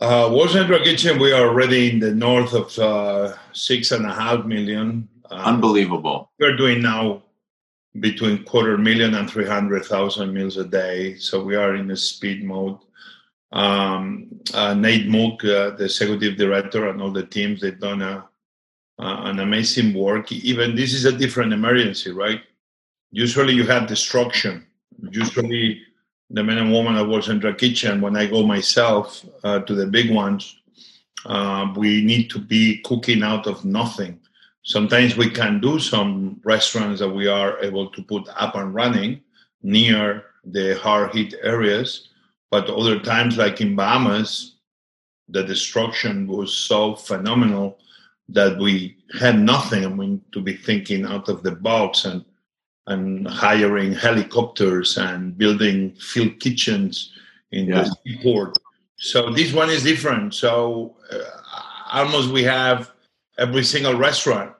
Uh, 0.00 0.30
World 0.32 0.50
Central 0.50 0.80
Kitchen, 0.80 1.18
we 1.18 1.32
are 1.32 1.48
already 1.48 1.90
in 1.90 1.98
the 1.98 2.14
north 2.14 2.52
of 2.52 2.78
uh, 2.78 3.34
six 3.52 3.90
and 3.90 4.06
a 4.06 4.12
half 4.12 4.44
million. 4.44 5.08
Uh, 5.30 5.34
Unbelievable. 5.34 6.30
we're 6.38 6.56
doing 6.56 6.82
now 6.82 7.22
between 8.00 8.44
quarter 8.44 8.76
million 8.76 9.14
and 9.14 9.30
300,000 9.30 10.32
meals 10.32 10.56
a 10.56 10.64
day. 10.64 11.16
So 11.16 11.42
we 11.42 11.54
are 11.56 11.76
in 11.76 11.90
a 11.90 11.96
speed 11.96 12.44
mode. 12.44 12.78
Um, 13.52 14.40
uh, 14.52 14.74
Nate 14.74 15.08
Mook, 15.08 15.44
uh, 15.44 15.70
the 15.70 15.84
executive 15.84 16.36
director, 16.36 16.88
and 16.88 17.00
all 17.00 17.12
the 17.12 17.24
teams, 17.24 17.60
they've 17.60 17.78
done 17.78 18.02
a, 18.02 18.28
uh, 18.98 19.20
an 19.24 19.38
amazing 19.38 19.94
work. 19.94 20.32
Even 20.32 20.74
this 20.74 20.92
is 20.92 21.04
a 21.04 21.12
different 21.16 21.52
emergency, 21.52 22.10
right? 22.10 22.42
Usually 23.14 23.54
you 23.54 23.66
have 23.66 23.86
destruction. 23.86 24.66
Usually 25.10 25.80
the 26.30 26.42
men 26.42 26.58
and 26.58 26.72
women 26.72 26.94
that 26.94 27.08
at 27.08 27.28
in 27.28 27.40
the 27.40 27.54
Kitchen, 27.54 28.00
when 28.00 28.16
I 28.16 28.26
go 28.26 28.44
myself 28.44 29.24
uh, 29.44 29.60
to 29.60 29.74
the 29.74 29.86
big 29.86 30.10
ones, 30.10 30.56
uh, 31.26 31.72
we 31.76 32.04
need 32.04 32.28
to 32.30 32.38
be 32.38 32.78
cooking 32.84 33.22
out 33.22 33.46
of 33.46 33.64
nothing 33.64 34.20
sometimes 34.64 35.16
we 35.16 35.30
can 35.30 35.60
do 35.60 35.78
some 35.78 36.40
restaurants 36.42 36.98
that 37.00 37.08
we 37.08 37.28
are 37.28 37.62
able 37.62 37.90
to 37.90 38.02
put 38.02 38.26
up 38.36 38.56
and 38.56 38.74
running 38.74 39.20
near 39.62 40.24
the 40.44 40.78
hard 40.80 41.14
hit 41.14 41.34
areas 41.42 42.08
but 42.50 42.68
other 42.68 42.98
times 42.98 43.36
like 43.36 43.60
in 43.60 43.76
bahamas 43.76 44.56
the 45.28 45.42
destruction 45.42 46.26
was 46.26 46.52
so 46.52 46.94
phenomenal 46.94 47.78
that 48.28 48.58
we 48.58 48.96
had 49.20 49.38
nothing 49.38 49.84
i 49.84 49.88
mean 49.88 50.20
to 50.32 50.40
be 50.40 50.56
thinking 50.56 51.04
out 51.04 51.28
of 51.28 51.42
the 51.42 51.52
box 51.52 52.04
and 52.04 52.24
and 52.86 53.26
hiring 53.26 53.92
helicopters 53.92 54.98
and 54.98 55.36
building 55.38 55.94
field 55.94 56.38
kitchens 56.40 57.12
in 57.52 57.68
Yeah. 57.68 57.82
the 57.82 57.96
seaport 58.04 58.58
so 58.96 59.30
this 59.30 59.52
one 59.52 59.70
is 59.70 59.82
different 59.82 60.34
so 60.34 60.96
uh, 61.10 61.18
almost 61.92 62.30
we 62.30 62.42
have 62.42 62.92
every 63.38 63.64
single 63.64 63.94
restaurant 63.94 64.52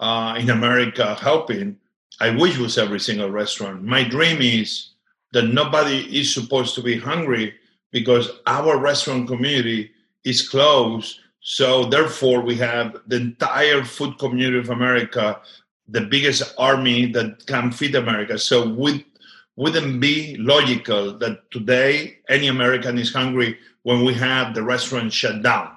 uh, 0.00 0.36
in 0.38 0.50
America 0.50 1.14
helping. 1.14 1.76
I 2.20 2.30
wish 2.30 2.58
it 2.58 2.62
was 2.62 2.78
every 2.78 3.00
single 3.00 3.30
restaurant. 3.30 3.82
My 3.82 4.02
dream 4.04 4.40
is 4.40 4.90
that 5.32 5.44
nobody 5.44 5.98
is 6.18 6.32
supposed 6.32 6.74
to 6.76 6.82
be 6.82 6.98
hungry 6.98 7.54
because 7.92 8.30
our 8.46 8.78
restaurant 8.78 9.28
community 9.28 9.90
is 10.24 10.48
closed. 10.48 11.18
So 11.40 11.84
therefore, 11.84 12.40
we 12.40 12.56
have 12.56 12.96
the 13.06 13.16
entire 13.16 13.84
food 13.84 14.18
community 14.18 14.58
of 14.58 14.70
America, 14.70 15.40
the 15.88 16.00
biggest 16.00 16.54
army 16.58 17.06
that 17.12 17.46
can 17.46 17.70
feed 17.70 17.94
America. 17.94 18.38
So 18.38 18.68
would 18.68 19.04
wouldn't 19.56 20.00
be 20.00 20.36
logical 20.36 21.16
that 21.18 21.50
today 21.50 22.18
any 22.28 22.48
American 22.48 22.98
is 22.98 23.12
hungry 23.12 23.58
when 23.84 24.04
we 24.04 24.12
have 24.12 24.54
the 24.54 24.62
restaurant 24.62 25.12
shut 25.12 25.42
down. 25.42 25.70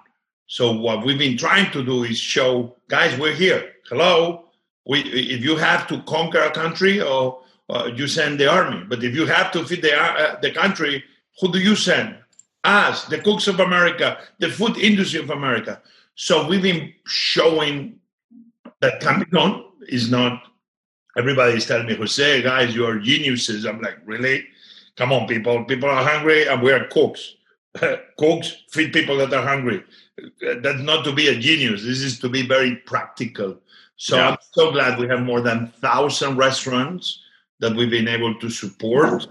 So 0.48 0.74
what 0.74 1.06
we've 1.06 1.18
been 1.18 1.38
trying 1.38 1.72
to 1.72 1.86
do 1.86 2.04
is 2.04 2.18
show, 2.18 2.76
guys, 2.90 3.18
we're 3.18 3.36
here. 3.36 3.72
Hello. 3.88 4.46
We, 4.86 5.02
if 5.02 5.44
you 5.44 5.56
have 5.56 5.88
to 5.88 6.02
conquer 6.04 6.42
a 6.42 6.52
country, 6.52 7.02
or 7.02 7.42
uh, 7.70 7.92
you 7.96 8.08
send 8.08 8.40
the 8.40 8.52
army. 8.52 8.84
But 8.90 9.04
if 9.04 9.14
you 9.16 9.28
have 9.28 9.52
to 9.52 9.64
feed 9.64 9.84
the 9.84 9.96
uh, 9.96 10.40
the 10.42 10.52
country, 10.52 11.04
who 11.40 11.52
do 11.52 11.60
you 11.60 11.76
send? 11.76 12.16
Us, 12.64 13.06
the 13.06 13.20
cooks 13.20 13.48
of 13.48 13.60
America, 13.62 14.18
the 14.40 14.50
food 14.50 14.78
industry 14.78 15.20
of 15.22 15.30
America. 15.30 15.82
So 16.16 16.46
we've 16.46 16.62
been 16.62 16.94
showing 17.06 18.00
that 18.82 19.00
can 19.00 19.20
be 19.20 19.26
done. 19.26 19.64
Is 19.90 20.10
not 20.10 20.44
everybody 21.18 21.58
is 21.58 21.66
telling 21.66 21.88
me, 21.88 21.96
Jose, 21.96 22.42
guys, 22.42 22.76
you 22.76 22.86
are 22.86 23.00
geniuses. 23.00 23.66
I'm 23.66 23.82
like, 23.82 24.00
really? 24.06 24.46
Come 24.96 25.12
on, 25.12 25.28
people. 25.28 25.66
People 25.66 25.90
are 25.90 26.04
hungry, 26.04 26.48
and 26.48 26.62
we 26.62 26.72
are 26.72 26.86
cooks. 26.88 27.36
cooks 28.18 28.64
feed 28.72 28.94
people 28.94 29.18
that 29.18 29.34
are 29.34 29.46
hungry 29.46 29.84
that's 30.42 30.82
not 30.82 31.04
to 31.06 31.14
be 31.14 31.28
a 31.28 31.38
genius. 31.38 31.84
This 31.84 32.02
is 32.02 32.20
to 32.20 32.30
be 32.30 32.46
very 32.46 32.76
practical. 32.76 33.58
So 33.96 34.18
Yeah. 34.18 34.30
I'm 34.30 34.38
so 34.54 34.72
glad 34.72 35.00
we 35.00 35.08
have 35.08 35.22
more 35.22 35.42
than 35.42 35.68
thousand 35.82 36.38
restaurants 36.38 37.22
that 37.60 37.76
we've 37.76 37.90
been 37.90 38.08
able 38.08 38.36
to 38.40 38.50
support. 38.50 39.28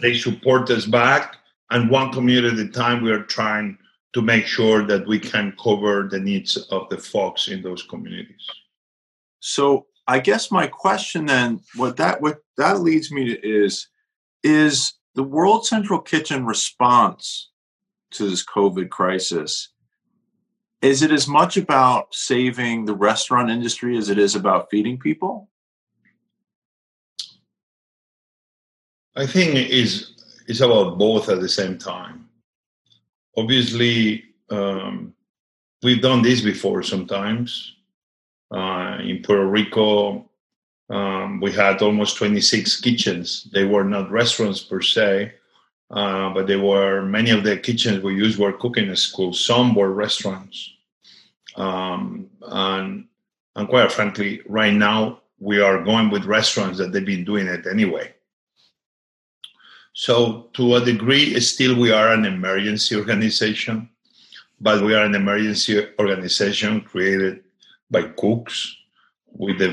They 0.00 0.14
support 0.14 0.70
us 0.70 0.84
back, 0.84 1.36
and 1.70 1.90
one 1.90 2.12
community 2.12 2.60
at 2.60 2.68
a 2.68 2.70
time. 2.70 3.02
We 3.02 3.10
are 3.10 3.22
trying 3.22 3.78
to 4.12 4.20
make 4.20 4.46
sure 4.46 4.84
that 4.86 5.06
we 5.06 5.18
can 5.18 5.54
cover 5.62 6.06
the 6.10 6.20
needs 6.20 6.56
of 6.70 6.88
the 6.90 6.98
folks 6.98 7.48
in 7.48 7.62
those 7.62 7.82
communities. 7.82 8.46
So 9.46 9.88
I 10.06 10.20
guess 10.20 10.50
my 10.50 10.66
question 10.66 11.26
then, 11.26 11.60
what 11.76 11.98
that 11.98 12.22
what 12.22 12.38
that 12.56 12.80
leads 12.80 13.12
me 13.12 13.26
to 13.26 13.46
is, 13.46 13.88
is 14.42 14.94
the 15.14 15.22
World 15.22 15.66
Central 15.66 16.00
Kitchen 16.00 16.46
response 16.46 17.50
to 18.12 18.30
this 18.30 18.42
COVID 18.42 18.88
crisis, 18.88 19.68
is 20.80 21.02
it 21.02 21.10
as 21.10 21.28
much 21.28 21.58
about 21.58 22.14
saving 22.14 22.86
the 22.86 22.94
restaurant 22.94 23.50
industry 23.50 23.98
as 23.98 24.08
it 24.08 24.16
is 24.16 24.34
about 24.34 24.70
feeding 24.70 24.98
people? 24.98 25.50
I 29.14 29.26
think 29.26 29.68
is 29.68 30.12
it's 30.48 30.60
about 30.60 30.96
both 30.96 31.28
at 31.28 31.42
the 31.42 31.50
same 31.50 31.76
time. 31.76 32.30
Obviously, 33.36 34.24
um, 34.48 35.12
we've 35.82 36.00
done 36.00 36.22
this 36.22 36.40
before 36.40 36.82
sometimes. 36.82 37.74
Uh, 38.50 38.98
in 39.02 39.22
Puerto 39.22 39.46
Rico, 39.46 40.30
um, 40.90 41.40
we 41.40 41.50
had 41.50 41.80
almost 41.82 42.16
26 42.18 42.80
kitchens. 42.80 43.48
They 43.52 43.64
were 43.64 43.84
not 43.84 44.10
restaurants 44.10 44.60
per 44.60 44.80
se, 44.80 45.32
uh, 45.90 46.32
but 46.34 46.46
they 46.46 46.56
were 46.56 47.02
many 47.02 47.30
of 47.30 47.44
the 47.44 47.56
kitchens 47.56 48.02
we 48.02 48.14
used 48.14 48.38
were 48.38 48.52
cooking 48.52 48.94
schools. 48.94 49.44
Some 49.44 49.74
were 49.74 49.92
restaurants, 49.92 50.72
um, 51.56 52.28
and 52.42 53.06
and 53.56 53.68
quite 53.68 53.92
frankly, 53.92 54.42
right 54.46 54.74
now 54.74 55.20
we 55.38 55.60
are 55.60 55.82
going 55.84 56.10
with 56.10 56.24
restaurants 56.24 56.78
that 56.78 56.92
they've 56.92 57.04
been 57.04 57.24
doing 57.24 57.46
it 57.46 57.66
anyway. 57.66 58.12
So, 59.92 60.48
to 60.54 60.74
a 60.74 60.84
degree, 60.84 61.38
still 61.38 61.78
we 61.78 61.92
are 61.92 62.12
an 62.12 62.24
emergency 62.24 62.96
organization, 63.02 63.88
but 64.60 64.82
we 64.82 64.94
are 64.94 65.04
an 65.04 65.14
emergency 65.14 65.86
organization 66.00 66.80
created 66.80 67.43
by 67.94 68.02
cooks 68.22 68.76
with 69.32 69.58
the 69.58 69.72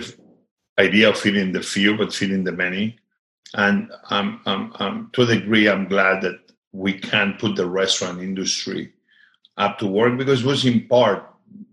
idea 0.80 1.10
of 1.10 1.18
feeding 1.18 1.52
the 1.52 1.62
few 1.62 1.98
but 1.98 2.14
feeding 2.14 2.44
the 2.44 2.52
many. 2.52 2.98
And 3.54 3.92
um, 4.10 4.42
um, 4.46 4.64
um, 4.80 5.10
to 5.14 5.24
a 5.24 5.26
degree, 5.26 5.68
I'm 5.68 5.88
glad 5.88 6.22
that 6.22 6.40
we 6.72 6.94
can 6.94 7.36
put 7.38 7.56
the 7.56 7.68
restaurant 7.68 8.22
industry 8.22 8.94
up 9.58 9.78
to 9.80 9.88
work 9.88 10.18
because 10.18 10.42
it 10.42 10.48
was 10.48 10.66
in 10.66 10.88
part 10.88 11.20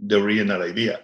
the 0.01 0.21
original 0.21 0.63
idea. 0.63 1.01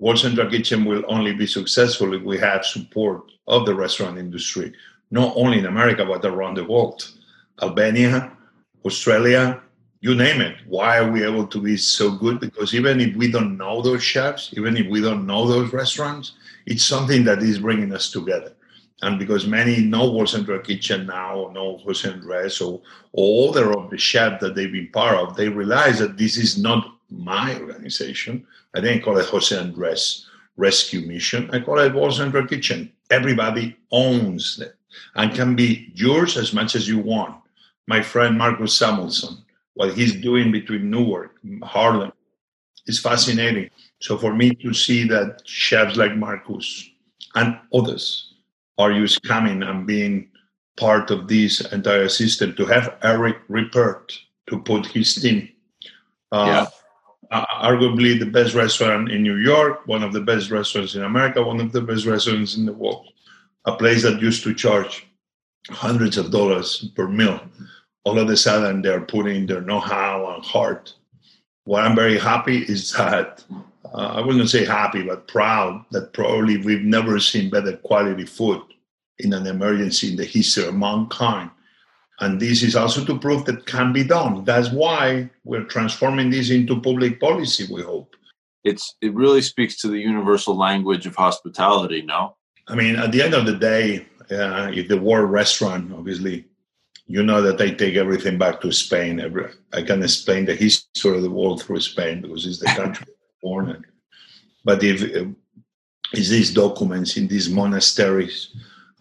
World 0.00 0.18
Central 0.18 0.50
Kitchen 0.50 0.84
will 0.84 1.04
only 1.08 1.34
be 1.34 1.46
successful 1.46 2.14
if 2.14 2.22
we 2.22 2.38
have 2.38 2.64
support 2.64 3.22
of 3.46 3.66
the 3.66 3.74
restaurant 3.74 4.18
industry 4.18 4.72
not 5.10 5.32
only 5.36 5.58
in 5.58 5.66
America 5.66 6.04
but 6.04 6.24
around 6.24 6.56
the 6.56 6.64
world. 6.64 7.10
Albania, 7.62 8.32
Australia, 8.84 9.60
you 10.00 10.14
name 10.14 10.40
it. 10.40 10.56
Why 10.66 10.98
are 10.98 11.10
we 11.10 11.24
able 11.24 11.46
to 11.46 11.60
be 11.60 11.76
so 11.76 12.10
good? 12.12 12.40
Because 12.40 12.74
even 12.74 13.00
if 13.00 13.16
we 13.16 13.30
don't 13.30 13.56
know 13.56 13.82
those 13.82 14.02
chefs, 14.02 14.50
even 14.56 14.76
if 14.76 14.86
we 14.88 15.00
don't 15.00 15.26
know 15.26 15.46
those 15.46 15.72
restaurants, 15.72 16.34
it's 16.66 16.84
something 16.84 17.24
that 17.24 17.42
is 17.42 17.58
bringing 17.58 17.92
us 17.92 18.10
together. 18.10 18.52
And 19.02 19.18
because 19.18 19.46
many 19.46 19.80
know 19.80 20.10
World 20.10 20.28
Central 20.28 20.58
Kitchen 20.60 21.06
now, 21.06 21.50
know 21.52 21.78
Jose 21.78 22.08
Andres, 22.08 22.60
or, 22.60 22.80
or 23.12 23.48
other 23.50 23.72
of 23.72 23.90
the 23.90 23.98
chefs 23.98 24.40
that 24.40 24.54
they've 24.54 24.72
been 24.72 24.90
part 24.92 25.16
of, 25.16 25.36
they 25.36 25.48
realize 25.48 25.98
that 26.00 26.18
this 26.18 26.36
is 26.36 26.58
not 26.58 26.94
my 27.10 27.58
organization. 27.58 28.46
I 28.74 28.80
didn't 28.80 29.02
call 29.02 29.18
it 29.18 29.26
Jose 29.26 29.56
Andres 29.56 30.26
Rescue 30.56 31.06
Mission. 31.06 31.48
I 31.52 31.60
call 31.60 31.78
it 31.78 31.94
World 31.94 32.14
Central 32.14 32.46
Kitchen. 32.46 32.92
Everybody 33.10 33.76
owns 33.92 34.58
it 34.60 34.76
and 35.14 35.34
can 35.34 35.54
be 35.54 35.90
yours 35.94 36.36
as 36.36 36.52
much 36.52 36.74
as 36.74 36.88
you 36.88 36.98
want. 36.98 37.36
My 37.86 38.02
friend 38.02 38.36
Marcus 38.36 38.78
Samuelsson, 38.78 39.38
what 39.78 39.94
he's 39.94 40.20
doing 40.20 40.50
between 40.50 40.90
Newark, 40.90 41.36
and 41.44 41.62
Harlem, 41.62 42.12
is 42.86 42.98
fascinating. 42.98 43.70
So 44.00 44.18
for 44.18 44.34
me 44.34 44.50
to 44.56 44.74
see 44.74 45.06
that 45.06 45.42
chefs 45.44 45.96
like 45.96 46.16
Marcus 46.16 46.90
and 47.36 47.56
others 47.72 48.34
are 48.76 48.92
just 48.92 49.22
coming 49.22 49.62
and 49.62 49.86
being 49.86 50.30
part 50.76 51.12
of 51.12 51.28
this 51.28 51.60
entire 51.72 52.08
system, 52.08 52.56
to 52.56 52.64
have 52.66 52.96
Eric 53.04 53.36
Ripert 53.48 54.18
to 54.48 54.58
put 54.58 54.84
his 54.86 55.14
team 55.14 55.48
uh, 56.32 56.66
uh, 57.30 57.46
arguably 57.62 58.18
the 58.18 58.26
best 58.26 58.54
restaurant 58.54 59.12
in 59.12 59.22
New 59.22 59.36
York, 59.36 59.86
one 59.86 60.02
of 60.02 60.12
the 60.12 60.20
best 60.20 60.50
restaurants 60.50 60.96
in 60.96 61.04
America, 61.04 61.40
one 61.40 61.60
of 61.60 61.70
the 61.70 61.82
best 61.82 62.04
restaurants 62.04 62.56
in 62.56 62.66
the 62.66 62.72
world. 62.72 63.06
A 63.66 63.76
place 63.76 64.02
that 64.02 64.20
used 64.20 64.42
to 64.42 64.54
charge 64.54 65.06
hundreds 65.70 66.18
of 66.18 66.32
dollars 66.32 66.90
per 66.96 67.06
meal. 67.06 67.40
All 68.08 68.18
of 68.18 68.30
a 68.30 68.38
sudden, 68.38 68.80
they're 68.80 69.02
putting 69.02 69.44
their 69.44 69.60
know-how 69.60 70.32
and 70.34 70.42
heart. 70.42 70.94
What 71.64 71.84
I'm 71.84 71.94
very 71.94 72.18
happy 72.18 72.60
is 72.62 72.92
that 72.92 73.44
uh, 73.92 74.12
I 74.16 74.20
wouldn't 74.22 74.48
say 74.48 74.64
happy, 74.64 75.02
but 75.02 75.28
proud 75.28 75.84
that 75.90 76.14
probably 76.14 76.56
we've 76.56 76.88
never 76.96 77.20
seen 77.20 77.50
better 77.50 77.76
quality 77.76 78.24
food 78.24 78.62
in 79.18 79.34
an 79.34 79.46
emergency 79.46 80.06
in 80.10 80.16
the 80.16 80.24
history 80.24 80.64
of 80.64 80.74
mankind. 80.74 81.50
And 82.20 82.40
this 82.40 82.62
is 82.62 82.74
also 82.74 83.04
to 83.04 83.18
prove 83.18 83.44
that 83.44 83.66
can 83.66 83.92
be 83.92 84.04
done. 84.04 84.42
That's 84.42 84.70
why 84.70 85.28
we're 85.44 85.64
transforming 85.64 86.30
this 86.30 86.48
into 86.48 86.80
public 86.80 87.20
policy, 87.20 87.66
we 87.70 87.82
hope. 87.82 88.16
It's 88.64 88.96
it 89.02 89.12
really 89.12 89.42
speaks 89.42 89.76
to 89.82 89.88
the 89.88 90.00
universal 90.00 90.56
language 90.56 91.04
of 91.06 91.14
hospitality, 91.14 92.00
no? 92.00 92.36
I 92.68 92.74
mean, 92.74 92.96
at 92.96 93.12
the 93.12 93.22
end 93.22 93.34
of 93.34 93.44
the 93.44 93.58
day, 93.72 94.06
uh, 94.30 94.70
if 94.72 94.88
the 94.88 94.98
word 94.98 95.26
restaurant, 95.26 95.92
obviously, 95.92 96.46
you 97.08 97.22
know 97.22 97.40
that 97.40 97.60
I 97.60 97.70
take 97.70 97.96
everything 97.96 98.36
back 98.36 98.60
to 98.60 98.70
Spain. 98.70 99.20
I 99.72 99.82
can 99.82 100.02
explain 100.02 100.44
the 100.44 100.54
history 100.54 101.16
of 101.16 101.22
the 101.22 101.30
world 101.30 101.62
through 101.62 101.80
Spain 101.80 102.20
because 102.20 102.46
it's 102.46 102.58
the 102.58 102.66
country 102.66 103.06
born 103.42 103.70
in. 103.70 103.84
But 104.62 104.84
if 104.84 105.02
is 106.12 106.28
these 106.28 106.52
documents 106.52 107.16
in 107.16 107.26
these 107.26 107.48
monasteries 107.48 108.54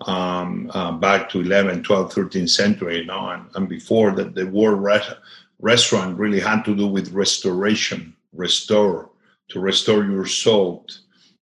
um, 0.05 0.71
uh, 0.73 0.91
back 0.91 1.29
to 1.29 1.41
11, 1.41 1.83
12, 1.83 2.13
13th 2.13 2.49
century, 2.49 2.99
you 2.99 3.05
know, 3.05 3.29
and, 3.29 3.45
and 3.55 3.67
before 3.67 4.11
that, 4.11 4.35
the 4.35 4.45
word 4.47 4.75
re- 4.75 5.17
restaurant 5.59 6.17
really 6.17 6.39
had 6.39 6.63
to 6.63 6.75
do 6.75 6.87
with 6.87 7.11
restoration, 7.11 8.15
restore, 8.33 9.09
to 9.49 9.59
restore 9.59 10.05
your 10.05 10.25
soul. 10.25 10.85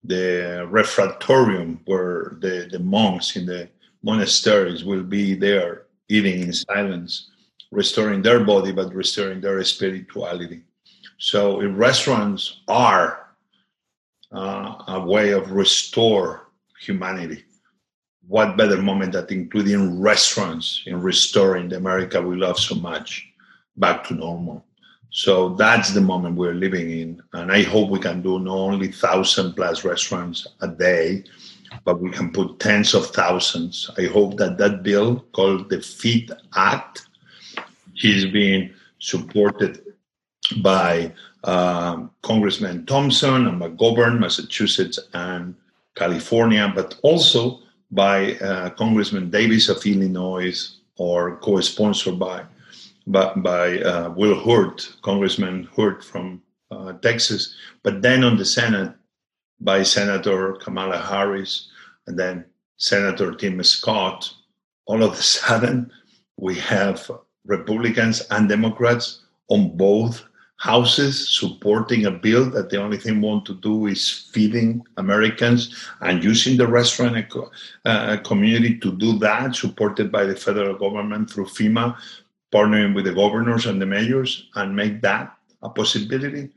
The 0.04 0.68
refectorium, 0.70 1.80
where 1.86 2.36
the, 2.40 2.68
the 2.72 2.80
monks 2.80 3.36
in 3.36 3.46
the 3.46 3.70
monasteries 4.04 4.84
will 4.84 5.04
be 5.04 5.36
there 5.36 5.86
eating 6.12 6.42
in 6.42 6.54
silence, 6.54 7.30
restoring 7.72 8.22
their 8.22 8.44
body, 8.44 8.72
but 8.72 8.94
restoring 8.94 9.42
their 9.42 9.64
spirituality. 9.64 10.62
So, 11.18 11.62
restaurants 11.62 12.62
are 12.68 13.34
uh, 14.32 14.84
a 14.88 15.00
way 15.00 15.32
of 15.32 15.52
restore 15.52 16.48
humanity 16.80 17.44
what 18.32 18.56
better 18.56 18.82
moment 18.82 19.12
that 19.12 19.30
including 19.30 20.00
restaurants 20.00 20.84
in 20.86 21.02
restoring 21.02 21.68
the 21.68 21.76
America 21.76 22.22
we 22.22 22.38
love 22.38 22.58
so 22.58 22.76
much 22.76 23.28
back 23.76 24.06
to 24.06 24.14
normal. 24.14 24.64
So 25.10 25.50
that's 25.56 25.94
the 25.94 26.00
moment 26.00 26.38
we're 26.38 26.54
living 26.54 26.90
in. 26.92 27.22
And 27.34 27.52
I 27.52 27.64
hope 27.64 27.90
we 27.90 28.00
can 28.00 28.22
do 28.22 28.40
not 28.40 28.56
only 28.56 28.90
thousand 28.90 29.56
plus 29.56 29.84
restaurants 29.84 30.48
a 30.62 30.70
day, 30.70 31.26
but 31.84 32.00
we 32.00 32.12
can 32.12 32.32
put 32.32 32.60
tens 32.60 32.94
of 32.94 33.08
thousands. 33.08 33.90
I 33.98 34.06
hope 34.06 34.38
that 34.38 34.58
that 34.58 34.84
bill 34.84 35.26
called 35.34 35.70
the 35.70 35.82
FEED 35.82 36.32
Act 36.56 37.08
is 38.04 38.26
being 38.26 38.74
supported 39.00 39.82
by 40.62 41.14
um, 41.44 42.12
Congressman 42.22 42.86
Thompson 42.86 43.48
and 43.48 43.62
McGovern, 43.62 44.20
Massachusetts 44.20 45.00
and 45.14 45.56
California, 45.96 46.72
but 46.74 47.00
also 47.04 47.60
by 47.90 48.36
uh, 48.36 48.70
Congressman 48.72 49.30
Davis 49.30 49.70
of 49.70 49.86
Illinois 49.86 50.78
or 50.98 51.38
co-sponsored 51.38 52.20
by 52.20 52.44
by, 53.08 53.34
by 53.38 53.80
uh, 53.80 54.10
Will 54.12 54.40
Hurd, 54.40 54.84
Congressman 55.02 55.68
Hurd 55.76 56.04
from 56.04 56.42
uh, 56.70 56.94
Texas, 56.94 57.56
but 57.82 58.02
then 58.04 58.24
on 58.24 58.38
the 58.38 58.46
Senate 58.46 58.94
by 59.60 59.82
Senator 59.82 60.54
Kamala 60.54 60.98
Harris 60.98 61.71
and 62.12 62.20
then 62.20 62.46
Senator 62.76 63.34
Tim 63.34 63.64
Scott. 63.64 64.34
All 64.86 65.02
of 65.02 65.14
a 65.14 65.22
sudden, 65.22 65.90
we 66.36 66.56
have 66.56 67.10
Republicans 67.46 68.22
and 68.32 68.50
Democrats 68.50 69.24
on 69.48 69.78
both 69.78 70.26
houses 70.58 71.30
supporting 71.40 72.06
a 72.06 72.12
bill 72.12 72.50
that 72.52 72.70
the 72.70 72.78
only 72.78 72.98
thing 72.98 73.22
want 73.22 73.46
to 73.46 73.56
do 73.62 73.88
is 73.88 74.28
feeding 74.32 74.84
Americans 74.98 75.74
and 76.02 76.24
using 76.24 76.58
the 76.58 76.68
restaurant 76.68 77.26
uh, 77.86 78.18
community 78.18 78.78
to 78.78 78.92
do 78.98 79.18
that, 79.18 79.56
supported 79.56 80.12
by 80.12 80.26
the 80.26 80.36
federal 80.36 80.78
government 80.78 81.32
through 81.32 81.46
FEMA, 81.46 81.96
partnering 82.54 82.94
with 82.94 83.06
the 83.06 83.14
governors 83.14 83.66
and 83.66 83.82
the 83.82 83.86
mayors, 83.86 84.50
and 84.56 84.76
make 84.76 85.02
that 85.02 85.34
a 85.64 85.70
possibility. 85.70 86.50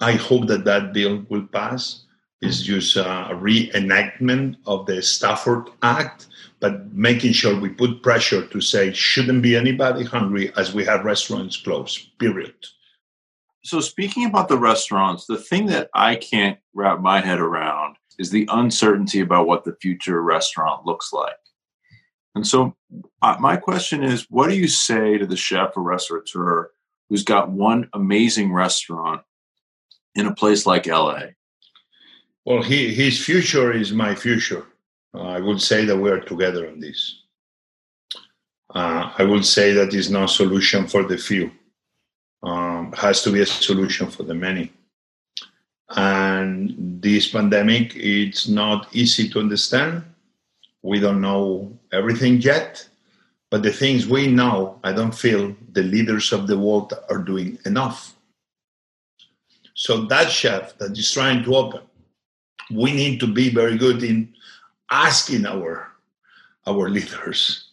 I 0.00 0.12
hope 0.12 0.46
that 0.48 0.64
that 0.64 0.92
bill 0.94 1.24
will 1.28 1.46
pass. 1.46 2.06
It's 2.42 2.62
just 2.62 2.96
a 2.96 3.30
reenactment 3.32 4.56
of 4.66 4.86
the 4.86 5.00
Stafford 5.00 5.70
Act, 5.82 6.26
but 6.60 6.92
making 6.92 7.32
sure 7.32 7.58
we 7.58 7.68
put 7.68 8.02
pressure 8.02 8.46
to 8.46 8.60
say 8.60 8.92
shouldn't 8.92 9.42
be 9.42 9.56
anybody 9.56 10.04
hungry 10.04 10.52
as 10.56 10.74
we 10.74 10.84
have 10.84 11.04
restaurants 11.04 11.56
closed. 11.56 12.18
Period 12.18 12.54
so 13.64 13.80
speaking 13.80 14.26
about 14.26 14.48
the 14.48 14.58
restaurants, 14.58 15.26
the 15.26 15.36
thing 15.36 15.66
that 15.66 15.88
I 15.94 16.16
can't 16.16 16.58
wrap 16.74 17.00
my 17.00 17.20
head 17.20 17.38
around 17.38 17.96
is 18.18 18.30
the 18.30 18.48
uncertainty 18.50 19.20
about 19.20 19.46
what 19.46 19.64
the 19.64 19.76
future 19.80 20.20
restaurant 20.20 20.84
looks 20.84 21.12
like. 21.12 21.36
And 22.34 22.46
so 22.46 22.74
uh, 23.20 23.36
my 23.40 23.56
question 23.56 24.02
is, 24.02 24.26
what 24.30 24.48
do 24.48 24.56
you 24.56 24.68
say 24.68 25.16
to 25.16 25.26
the 25.26 25.36
chef 25.36 25.76
or 25.76 25.82
restaurateur 25.82 26.70
who's 27.08 27.24
got 27.24 27.50
one 27.50 27.88
amazing 27.92 28.52
restaurant 28.52 29.22
in 30.14 30.26
a 30.26 30.34
place 30.34 30.66
like 30.66 30.86
LA? 30.86 31.26
Well, 32.44 32.62
he, 32.62 32.92
his 32.94 33.24
future 33.24 33.72
is 33.72 33.92
my 33.92 34.14
future. 34.14 34.66
Uh, 35.14 35.22
I 35.22 35.40
would 35.40 35.60
say 35.60 35.84
that 35.84 35.96
we 35.96 36.10
are 36.10 36.20
together 36.20 36.68
on 36.68 36.80
this. 36.80 37.20
Uh, 38.74 39.12
I 39.16 39.24
would 39.24 39.44
say 39.44 39.72
that 39.72 39.92
is 39.92 40.10
no 40.10 40.26
solution 40.26 40.88
for 40.88 41.04
the 41.04 41.18
few 41.18 41.52
um, 42.42 42.92
has 42.92 43.22
to 43.22 43.30
be 43.30 43.40
a 43.40 43.46
solution 43.46 44.08
for 44.08 44.22
the 44.24 44.34
many. 44.34 44.72
And 45.90 47.00
this 47.02 47.28
pandemic, 47.28 47.94
it's 47.96 48.48
not 48.48 48.88
easy 48.92 49.28
to 49.30 49.40
understand. 49.40 50.02
We 50.82 50.98
don't 50.98 51.20
know 51.20 51.78
everything 51.92 52.40
yet, 52.40 52.88
but 53.50 53.62
the 53.62 53.72
things 53.72 54.08
we 54.08 54.26
know, 54.26 54.80
I 54.82 54.92
don't 54.92 55.14
feel 55.14 55.54
the 55.72 55.82
leaders 55.82 56.32
of 56.32 56.46
the 56.46 56.58
world 56.58 56.94
are 57.10 57.18
doing 57.18 57.58
enough. 57.66 58.14
So 59.74 60.04
that 60.06 60.30
chef 60.30 60.76
that 60.78 60.96
is 60.96 61.12
trying 61.12 61.44
to 61.44 61.56
open, 61.56 61.82
we 62.74 62.92
need 62.92 63.20
to 63.20 63.26
be 63.26 63.50
very 63.50 63.76
good 63.76 64.02
in 64.02 64.32
asking 64.90 65.46
our 65.46 65.92
our 66.66 66.88
leaders 66.88 67.72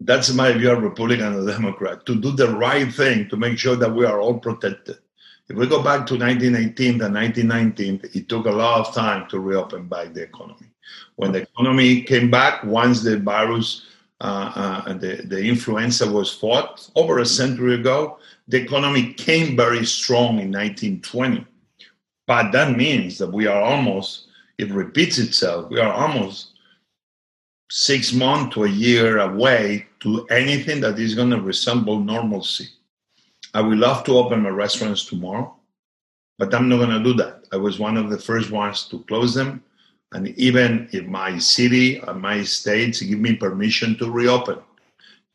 that's 0.00 0.32
my 0.32 0.52
view 0.52 0.70
of 0.70 0.82
Republican 0.82 1.34
and 1.34 1.46
Democrat, 1.46 2.04
to 2.06 2.20
do 2.20 2.32
the 2.32 2.48
right 2.48 2.92
thing 2.92 3.28
to 3.28 3.36
make 3.36 3.58
sure 3.58 3.76
that 3.76 3.94
we 3.94 4.04
are 4.04 4.20
all 4.20 4.38
protected. 4.38 4.98
If 5.48 5.56
we 5.56 5.66
go 5.66 5.82
back 5.82 6.06
to 6.06 6.16
1918 6.16 7.02
and 7.02 7.14
1919, 7.14 8.10
it 8.14 8.28
took 8.28 8.46
a 8.46 8.50
lot 8.50 8.86
of 8.86 8.94
time 8.94 9.28
to 9.28 9.40
reopen 9.40 9.86
back 9.86 10.14
the 10.14 10.22
economy. 10.22 10.68
When 11.16 11.32
the 11.32 11.42
economy 11.42 12.02
came 12.02 12.30
back, 12.30 12.64
once 12.64 13.02
the 13.02 13.18
virus, 13.18 13.86
uh, 14.20 14.52
uh, 14.86 14.92
the, 14.94 15.22
the 15.26 15.42
influenza 15.44 16.10
was 16.10 16.32
fought 16.32 16.88
over 16.96 17.18
a 17.18 17.26
century 17.26 17.74
ago, 17.74 18.18
the 18.48 18.62
economy 18.62 19.12
came 19.14 19.56
very 19.56 19.84
strong 19.84 20.38
in 20.38 20.50
1920. 20.50 21.46
But 22.26 22.52
that 22.52 22.76
means 22.76 23.18
that 23.18 23.30
we 23.30 23.46
are 23.46 23.60
almost, 23.60 24.28
it 24.58 24.70
repeats 24.70 25.18
itself, 25.18 25.70
we 25.70 25.80
are 25.80 25.92
almost 25.92 26.52
six 27.70 28.12
months 28.12 28.54
to 28.54 28.64
a 28.64 28.68
year 28.68 29.18
away 29.18 29.86
to 30.00 30.26
anything 30.26 30.80
that 30.80 30.98
is 30.98 31.14
going 31.14 31.30
to 31.30 31.40
resemble 31.40 31.98
normalcy. 31.98 32.68
I 33.54 33.60
would 33.60 33.78
love 33.78 34.04
to 34.04 34.18
open 34.18 34.42
my 34.42 34.50
restaurants 34.50 35.06
tomorrow, 35.06 35.54
but 36.38 36.54
I'm 36.54 36.68
not 36.68 36.78
going 36.78 36.90
to 36.90 37.02
do 37.02 37.14
that. 37.14 37.44
I 37.52 37.56
was 37.56 37.78
one 37.78 37.96
of 37.96 38.10
the 38.10 38.18
first 38.18 38.50
ones 38.50 38.86
to 38.88 39.00
close 39.04 39.34
them. 39.34 39.62
And 40.12 40.28
even 40.38 40.88
if 40.92 41.06
my 41.06 41.38
city 41.38 41.96
and 41.98 42.20
my 42.20 42.44
states 42.44 43.00
give 43.00 43.18
me 43.18 43.36
permission 43.36 43.96
to 43.98 44.10
reopen, 44.10 44.58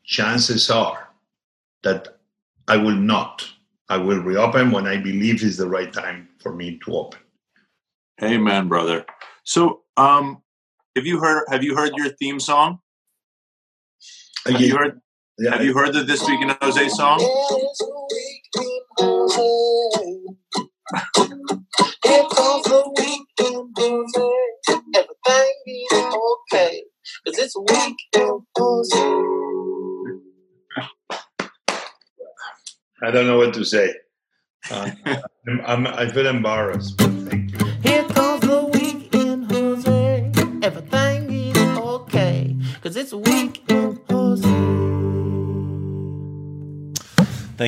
chances 0.04 0.70
are 0.70 1.08
that 1.82 2.18
I 2.68 2.76
will 2.76 2.96
not. 2.96 3.48
I 3.88 3.96
will 3.96 4.20
reopen 4.20 4.70
when 4.70 4.86
I 4.86 4.96
believe 4.96 5.42
is 5.42 5.56
the 5.56 5.68
right 5.68 5.92
time 5.92 6.28
for 6.38 6.54
me 6.54 6.78
to 6.84 6.96
open. 6.96 7.20
Amen, 8.22 8.68
brother. 8.68 9.06
So, 9.44 9.82
um, 9.96 10.42
have 10.96 11.06
you 11.06 11.20
heard? 11.20 11.44
Have 11.50 11.62
you 11.62 11.76
heard 11.76 11.92
your 11.96 12.08
theme 12.10 12.40
song? 12.40 12.80
Have 14.46 14.60
you 14.60 14.76
heard? 14.76 15.00
Yeah. 15.38 15.52
Have 15.52 15.64
you 15.64 15.72
heard 15.74 15.94
the 15.94 16.02
This 16.02 16.26
Week 16.26 16.40
in 16.40 16.50
Jose 16.60 16.88
song? 16.88 17.20
Here 22.04 22.24
comes 22.24 22.64
the 22.64 22.82
weekend, 22.96 23.74
Jose. 23.78 24.30
Everything 24.96 25.54
is 25.66 26.16
okay. 26.52 26.82
Cause 27.24 27.38
it's 27.38 27.54
Jose. 28.56 28.98
I 33.00 33.10
don't 33.12 33.26
know 33.28 33.38
what 33.38 33.54
to 33.54 33.64
say. 33.64 33.94
Uh, 34.70 34.90
I'm, 35.46 35.60
I'm, 35.64 35.86
I 35.86 36.08
feel 36.08 36.26
embarrassed. 36.26 37.00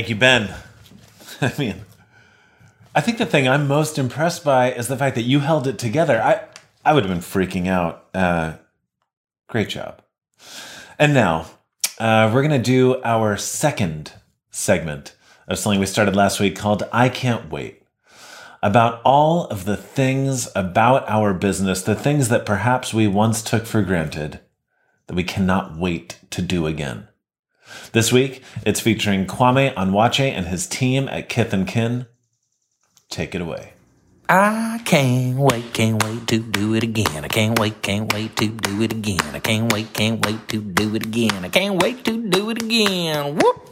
Thank 0.01 0.09
you, 0.09 0.17
Ben. 0.17 0.55
I 1.43 1.53
mean, 1.59 1.85
I 2.95 3.03
think 3.03 3.19
the 3.19 3.27
thing 3.27 3.47
I'm 3.47 3.69
most 3.69 3.99
impressed 3.99 4.43
by 4.43 4.73
is 4.73 4.89
the 4.89 4.97
fact 4.97 5.15
that 5.15 5.25
you 5.25 5.41
held 5.41 5.67
it 5.67 5.79
together. 5.79 6.23
I, 6.23 6.43
I 6.83 6.95
would 6.95 7.05
have 7.05 7.13
been 7.13 7.21
freaking 7.21 7.69
out. 7.69 8.07
Uh, 8.15 8.55
great 9.47 9.69
job. 9.69 10.01
And 10.99 11.13
now, 11.13 11.51
uh, 11.99 12.31
we're 12.33 12.41
going 12.41 12.51
to 12.51 12.59
do 12.59 13.03
our 13.03 13.37
second 13.37 14.15
segment 14.51 15.15
of 15.47 15.59
something 15.59 15.79
we 15.79 15.85
started 15.85 16.17
last 16.17 16.41
week 16.41 16.57
called 16.57 16.83
I 16.95 17.11
Can't 17.11 17.51
Wait. 17.51 17.83
About 18.63 19.03
all 19.05 19.49
of 19.49 19.67
the 19.67 19.77
things 19.77 20.49
about 20.57 21.07
our 21.11 21.35
business, 21.35 21.83
the 21.83 21.95
things 21.95 22.31
that 22.31 22.47
perhaps 22.47 22.95
we 22.95 23.07
once 23.07 23.43
took 23.43 23.67
for 23.67 23.83
granted 23.83 24.41
that 25.09 25.15
we 25.15 25.25
cannot 25.25 25.77
wait 25.77 26.21
to 26.31 26.41
do 26.41 26.65
again. 26.65 27.07
This 27.93 28.13
week, 28.13 28.43
it's 28.65 28.81
featuring 28.81 29.27
Kwame 29.27 29.75
Onwuachi 29.75 30.31
and 30.31 30.47
his 30.47 30.67
team 30.67 31.09
at 31.09 31.29
Kith 31.29 31.53
and 31.53 31.67
Kin. 31.67 32.07
Take 33.09 33.35
it 33.35 33.41
away. 33.41 33.73
I 34.29 34.81
can't 34.85 35.39
wait, 35.39 35.73
can't 35.73 36.01
wait 36.05 36.29
to 36.29 36.39
do 36.39 36.75
it 36.75 36.85
again. 36.85 37.25
I 37.25 37.29
can't 37.29 37.59
wait, 37.59 37.83
can't 37.83 38.13
wait 38.13 38.37
to 38.37 38.47
do 38.49 38.81
it 38.83 38.93
again. 38.93 39.19
I 39.33 39.41
can't 39.41 39.73
wait, 39.73 39.93
can't 39.93 40.25
wait 40.25 40.47
to 40.51 40.61
do 40.61 40.95
it 40.95 41.05
again. 41.05 41.45
I 41.45 41.49
can't 41.49 41.83
wait 41.83 42.05
to 42.05 42.29
do 42.29 42.49
it 42.51 42.63
again. 42.63 43.35
Whoop! 43.35 43.71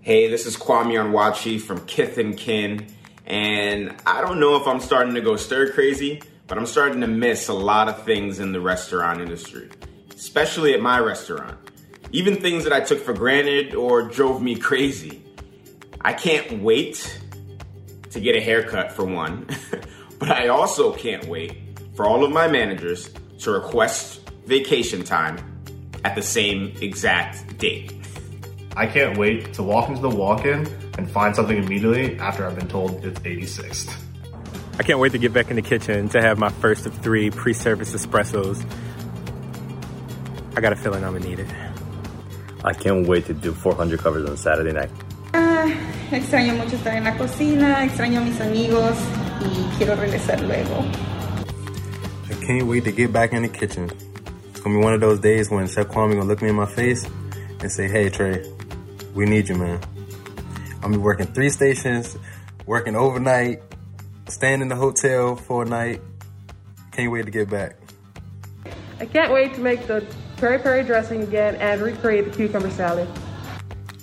Hey, 0.00 0.28
this 0.28 0.44
is 0.44 0.56
Kwame 0.56 0.94
Onwuachi 0.94 1.60
from 1.60 1.86
Kith 1.86 2.18
and 2.18 2.36
Kin, 2.36 2.88
and 3.26 3.94
I 4.06 4.20
don't 4.22 4.40
know 4.40 4.56
if 4.56 4.66
I'm 4.66 4.80
starting 4.80 5.14
to 5.14 5.20
go 5.20 5.36
stir 5.36 5.70
crazy, 5.70 6.20
but 6.48 6.58
I'm 6.58 6.66
starting 6.66 7.00
to 7.02 7.06
miss 7.06 7.46
a 7.46 7.54
lot 7.54 7.86
of 7.86 8.02
things 8.02 8.40
in 8.40 8.50
the 8.50 8.60
restaurant 8.60 9.20
industry, 9.20 9.68
especially 10.12 10.74
at 10.74 10.80
my 10.80 10.98
restaurant. 10.98 11.69
Even 12.12 12.36
things 12.36 12.64
that 12.64 12.72
I 12.72 12.80
took 12.80 12.98
for 13.00 13.12
granted 13.12 13.74
or 13.74 14.02
drove 14.02 14.42
me 14.42 14.56
crazy. 14.56 15.22
I 16.00 16.12
can't 16.12 16.60
wait 16.60 17.20
to 18.10 18.20
get 18.20 18.34
a 18.34 18.40
haircut 18.40 18.90
for 18.92 19.04
one, 19.04 19.46
but 20.18 20.30
I 20.30 20.48
also 20.48 20.92
can't 20.92 21.26
wait 21.26 21.56
for 21.94 22.06
all 22.06 22.24
of 22.24 22.32
my 22.32 22.48
managers 22.48 23.10
to 23.40 23.52
request 23.52 24.28
vacation 24.44 25.04
time 25.04 25.38
at 26.04 26.14
the 26.14 26.22
same 26.22 26.74
exact 26.80 27.58
date. 27.58 27.94
I 28.76 28.86
can't 28.86 29.16
wait 29.16 29.52
to 29.54 29.62
walk 29.62 29.88
into 29.88 30.00
the 30.00 30.08
walk-in 30.08 30.66
and 30.98 31.08
find 31.10 31.34
something 31.36 31.56
immediately 31.56 32.18
after 32.18 32.46
I've 32.46 32.56
been 32.56 32.68
told 32.68 33.04
it's 33.04 33.20
86th. 33.20 33.94
I 34.78 34.82
can't 34.82 34.98
wait 34.98 35.12
to 35.12 35.18
get 35.18 35.32
back 35.32 35.50
in 35.50 35.56
the 35.56 35.62
kitchen 35.62 36.08
to 36.08 36.20
have 36.20 36.38
my 36.38 36.48
first 36.48 36.86
of 36.86 36.94
three 36.98 37.30
pre-service 37.30 37.94
espressos. 37.94 38.64
I 40.56 40.60
got 40.60 40.72
a 40.72 40.76
feeling 40.76 41.04
I'm 41.04 41.12
gonna 41.12 41.28
need 41.28 41.38
it. 41.38 41.69
I 42.62 42.74
can't 42.74 43.08
wait 43.08 43.26
to 43.26 43.34
do 43.34 43.52
400 43.52 43.98
covers 44.00 44.28
on 44.28 44.36
Saturday 44.36 44.72
night. 44.72 44.90
Ah, 45.32 45.66
extraño 46.10 46.56
mucho 46.56 46.76
estar 46.76 46.94
en 46.94 47.04
la 47.04 47.16
cocina, 47.16 47.84
extraño 47.84 48.20
a 48.20 48.24
mis 48.24 48.40
amigos 48.40 48.96
y 49.40 49.78
quiero 49.78 49.96
regresar 49.96 50.40
luego. 50.42 50.84
I 52.28 52.34
can't 52.46 52.66
wait 52.66 52.84
to 52.84 52.92
get 52.92 53.12
back 53.12 53.32
in 53.32 53.42
the 53.42 53.48
kitchen. 53.48 53.90
It's 54.50 54.60
gonna 54.60 54.78
be 54.78 54.84
one 54.84 54.92
of 54.92 55.00
those 55.00 55.20
days 55.20 55.50
when 55.50 55.66
Chef 55.68 55.88
Kwame 55.88 56.12
gonna 56.12 56.24
look 56.24 56.42
me 56.42 56.50
in 56.50 56.56
my 56.56 56.66
face 56.66 57.06
and 57.60 57.72
say, 57.72 57.88
"Hey 57.88 58.10
Trey, 58.10 58.42
we 59.14 59.24
need 59.24 59.48
you, 59.48 59.56
man." 59.56 59.80
I'm 60.82 60.92
gonna 60.92 60.98
be 60.98 61.02
working 61.02 61.26
three 61.28 61.48
stations, 61.48 62.18
working 62.66 62.94
overnight, 62.94 63.62
staying 64.28 64.60
in 64.60 64.68
the 64.68 64.76
hotel 64.76 65.36
for 65.36 65.62
a 65.62 65.66
night. 65.66 66.02
Can't 66.92 67.10
wait 67.10 67.24
to 67.24 67.30
get 67.30 67.48
back. 67.48 67.76
I 69.00 69.06
can't 69.06 69.32
wait 69.32 69.54
to 69.54 69.60
make 69.60 69.86
the 69.86 70.04
peri 70.40 70.58
peri 70.58 70.82
dressing 70.82 71.22
again 71.22 71.54
and 71.56 71.82
recreate 71.82 72.24
the 72.24 72.30
cucumber 72.30 72.70
salad. 72.70 73.06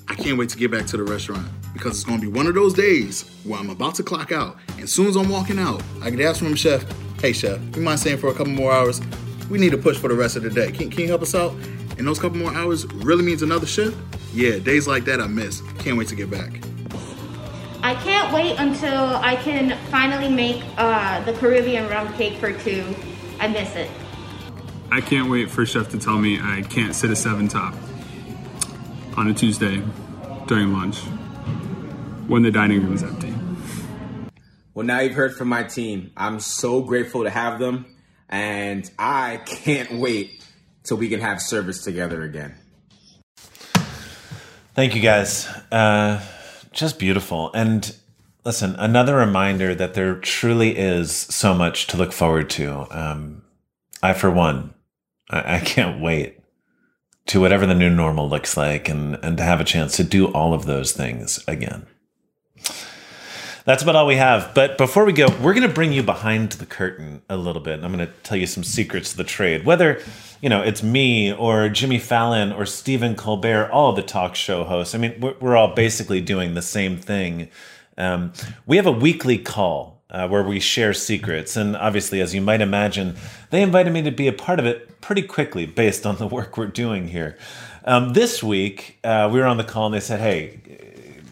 I 0.08 0.13
can't 0.13 0.38
wait 0.38 0.50
to 0.50 0.58
get 0.58 0.71
back 0.71 0.86
to 0.88 0.97
the 0.97 1.04
restaurant 1.04 1.47
because 1.73 1.97
it's 1.97 2.04
going 2.04 2.21
to 2.21 2.26
be 2.26 2.32
one 2.32 2.47
of 2.47 2.54
those 2.54 2.73
days 2.73 3.30
where 3.43 3.60
I'm 3.60 3.69
about 3.69 3.95
to 3.95 4.04
clock 4.04 4.32
out. 4.32 4.58
And 4.69 4.82
as 4.82 4.91
soon 4.91 5.08
as 5.08 5.15
I'm 5.15 5.30
walking 5.30 5.60
out, 5.60 5.82
I 6.02 6.12
get 6.12 6.21
asked 6.21 6.39
from 6.39 6.52
the 6.52 6.58
chef, 6.58 6.86
hey, 7.19 7.34
chef, 7.34 7.60
you 7.76 7.82
mind 7.82 8.00
staying 8.00 8.17
for 8.17 8.28
a 8.28 8.34
couple 8.34 8.54
more 8.54 8.71
hours? 8.71 9.02
We 9.50 9.58
need 9.58 9.71
to 9.71 9.78
push 9.78 9.97
for 9.97 10.08
the 10.08 10.15
rest 10.15 10.36
of 10.36 10.43
the 10.43 10.50
day. 10.50 10.71
Can, 10.71 10.89
can 10.89 11.02
you 11.02 11.08
help 11.08 11.23
us 11.23 11.34
out? 11.34 11.54
And 11.97 12.08
those 12.08 12.19
couple 12.19 12.38
more 12.38 12.54
hours 12.54 12.86
really 12.93 13.23
means 13.23 13.41
another 13.41 13.65
shift? 13.65 13.97
Yeah, 14.34 14.60
days 14.60 14.88
like 14.88 15.06
that 15.06 15.19
I 15.19 15.28
miss. 15.28 15.62
Can't 15.80 15.97
wait 15.97 16.08
to 16.10 16.15
get 16.15 16.30
back. 16.30 16.62
I 17.82 17.95
can't 17.95 18.32
wait 18.34 18.60
until 18.60 19.15
I 19.17 19.36
can 19.38 19.78
finally 19.89 20.30
make 20.30 20.63
uh, 20.78 21.23
the 21.26 21.34
Caribbean 21.34 21.89
rum 21.89 22.13
cake 22.13 22.38
for 22.38 22.54
two. 22.54 22.95
I 23.39 23.47
miss 23.47 23.76
it. 23.76 23.89
I 24.89 25.02
can't 25.02 25.30
wait 25.30 25.52
for 25.52 25.65
Chef 25.65 25.89
to 25.89 26.00
tell 26.00 26.17
me 26.17 26.39
I 26.41 26.62
can't 26.62 26.95
sit 26.95 27.12
a 27.12 27.15
seven 27.15 27.47
top 27.47 27.73
on 29.17 29.28
a 29.28 29.34
Tuesday 29.34 29.84
during 30.47 30.73
lunch 30.73 31.00
when 32.28 32.43
the 32.43 32.52
dining 32.52 32.84
room 32.84 32.93
is 32.93 33.04
empty. 33.04 33.34
Well, 34.73 34.86
now 34.86 35.00
you've 35.00 35.13
heard 35.13 35.36
from 35.36 35.50
my 35.50 35.63
team. 35.63 36.12
I'm 36.15 36.39
so 36.39 36.82
grateful 36.82 37.23
to 37.23 37.30
have 37.30 37.60
them, 37.60 37.86
and 38.30 38.89
I 38.97 39.41
can't 39.45 39.93
wait 39.93 40.45
till 40.84 40.97
we 40.97 41.10
can 41.10 41.19
have 41.19 41.41
service 41.41 41.84
together 41.84 42.23
again. 42.23 42.56
Thank 44.73 44.95
you 44.95 45.02
guys. 45.02 45.47
Uh, 45.71 46.21
just 46.71 47.00
beautiful. 47.00 47.52
And 47.54 47.95
listen, 48.45 48.76
another 48.76 49.15
reminder 49.15 49.73
that 49.76 49.95
there 49.95 50.15
truly 50.15 50.78
is 50.78 51.12
so 51.12 51.54
much 51.54 51.88
to 51.88 51.97
look 51.97 52.13
forward 52.13 52.50
to. 52.52 52.86
Um, 52.91 53.41
I, 54.04 54.13
for 54.13 54.30
one, 54.30 54.76
I, 55.29 55.55
I 55.55 55.59
can't 55.59 56.01
wait 56.01 56.39
to 57.27 57.41
whatever 57.41 57.65
the 57.65 57.75
new 57.75 57.89
normal 57.89 58.29
looks 58.29 58.55
like 58.55 58.87
and, 58.87 59.17
and 59.21 59.37
to 59.37 59.43
have 59.43 59.59
a 59.59 59.65
chance 59.65 59.97
to 59.97 60.03
do 60.03 60.27
all 60.27 60.53
of 60.53 60.65
those 60.65 60.93
things 60.93 61.43
again. 61.47 61.85
That's 63.65 63.83
about 63.83 63.97
all 63.97 64.07
we 64.07 64.15
have. 64.15 64.53
But 64.53 64.77
before 64.77 65.03
we 65.03 65.11
go, 65.11 65.27
we're 65.41 65.53
going 65.53 65.67
to 65.67 65.73
bring 65.73 65.91
you 65.91 66.01
behind 66.01 66.53
the 66.53 66.65
curtain 66.65 67.21
a 67.29 67.35
little 67.35 67.61
bit. 67.61 67.83
I'm 67.83 67.93
going 67.93 68.07
to 68.07 68.13
tell 68.23 68.37
you 68.37 68.47
some 68.47 68.63
secrets 68.63 69.11
of 69.11 69.17
the 69.17 69.25
trade. 69.25 69.65
Whether, 69.65 70.01
you 70.41 70.47
know, 70.47 70.61
it's 70.61 70.81
me 70.81 71.33
or 71.33 71.67
Jimmy 71.67 71.99
Fallon 71.99 72.53
or 72.53 72.65
Stephen 72.65 73.13
Colbert, 73.13 73.69
all 73.69 73.91
the 73.91 74.01
talk 74.01 74.35
show 74.35 74.63
hosts. 74.63 74.95
I 74.95 74.99
mean, 74.99 75.19
we're, 75.19 75.35
we're 75.41 75.57
all 75.57 75.75
basically 75.75 76.21
doing 76.21 76.53
the 76.53 76.61
same 76.61 76.95
thing. 76.95 77.49
Um, 77.97 78.31
we 78.65 78.77
have 78.77 78.85
a 78.85 78.91
weekly 78.91 79.37
call 79.37 79.96
uh, 80.10 80.28
where 80.28 80.43
we 80.43 80.60
share 80.60 80.93
secrets. 80.93 81.56
And 81.56 81.76
obviously, 81.76 82.22
as 82.22 82.34
you 82.34 82.41
might 82.41 82.62
imagine, 82.62 83.15
they 83.50 83.62
invited 83.62 83.91
me 83.93 84.02
to 84.04 84.12
be 84.12 84.28
a 84.28 84.34
part 84.34 84.60
of 84.60 84.65
it 84.65 85.02
pretty 85.02 85.22
quickly 85.22 85.65
based 85.65 86.06
on 86.06 86.17
the 86.17 86.28
work 86.38 86.58
we're 86.58 86.67
doing 86.67 87.10
here. 87.10 87.38
Um, 87.86 88.13
this 88.13 88.43
week, 88.43 89.00
uh, 89.04 89.30
we 89.32 89.39
were 89.39 89.46
on 89.46 89.58
the 89.58 89.63
call 89.63 89.86
and 89.86 89.96
they 89.96 90.00
said, 90.00 90.20
hey, 90.20 90.60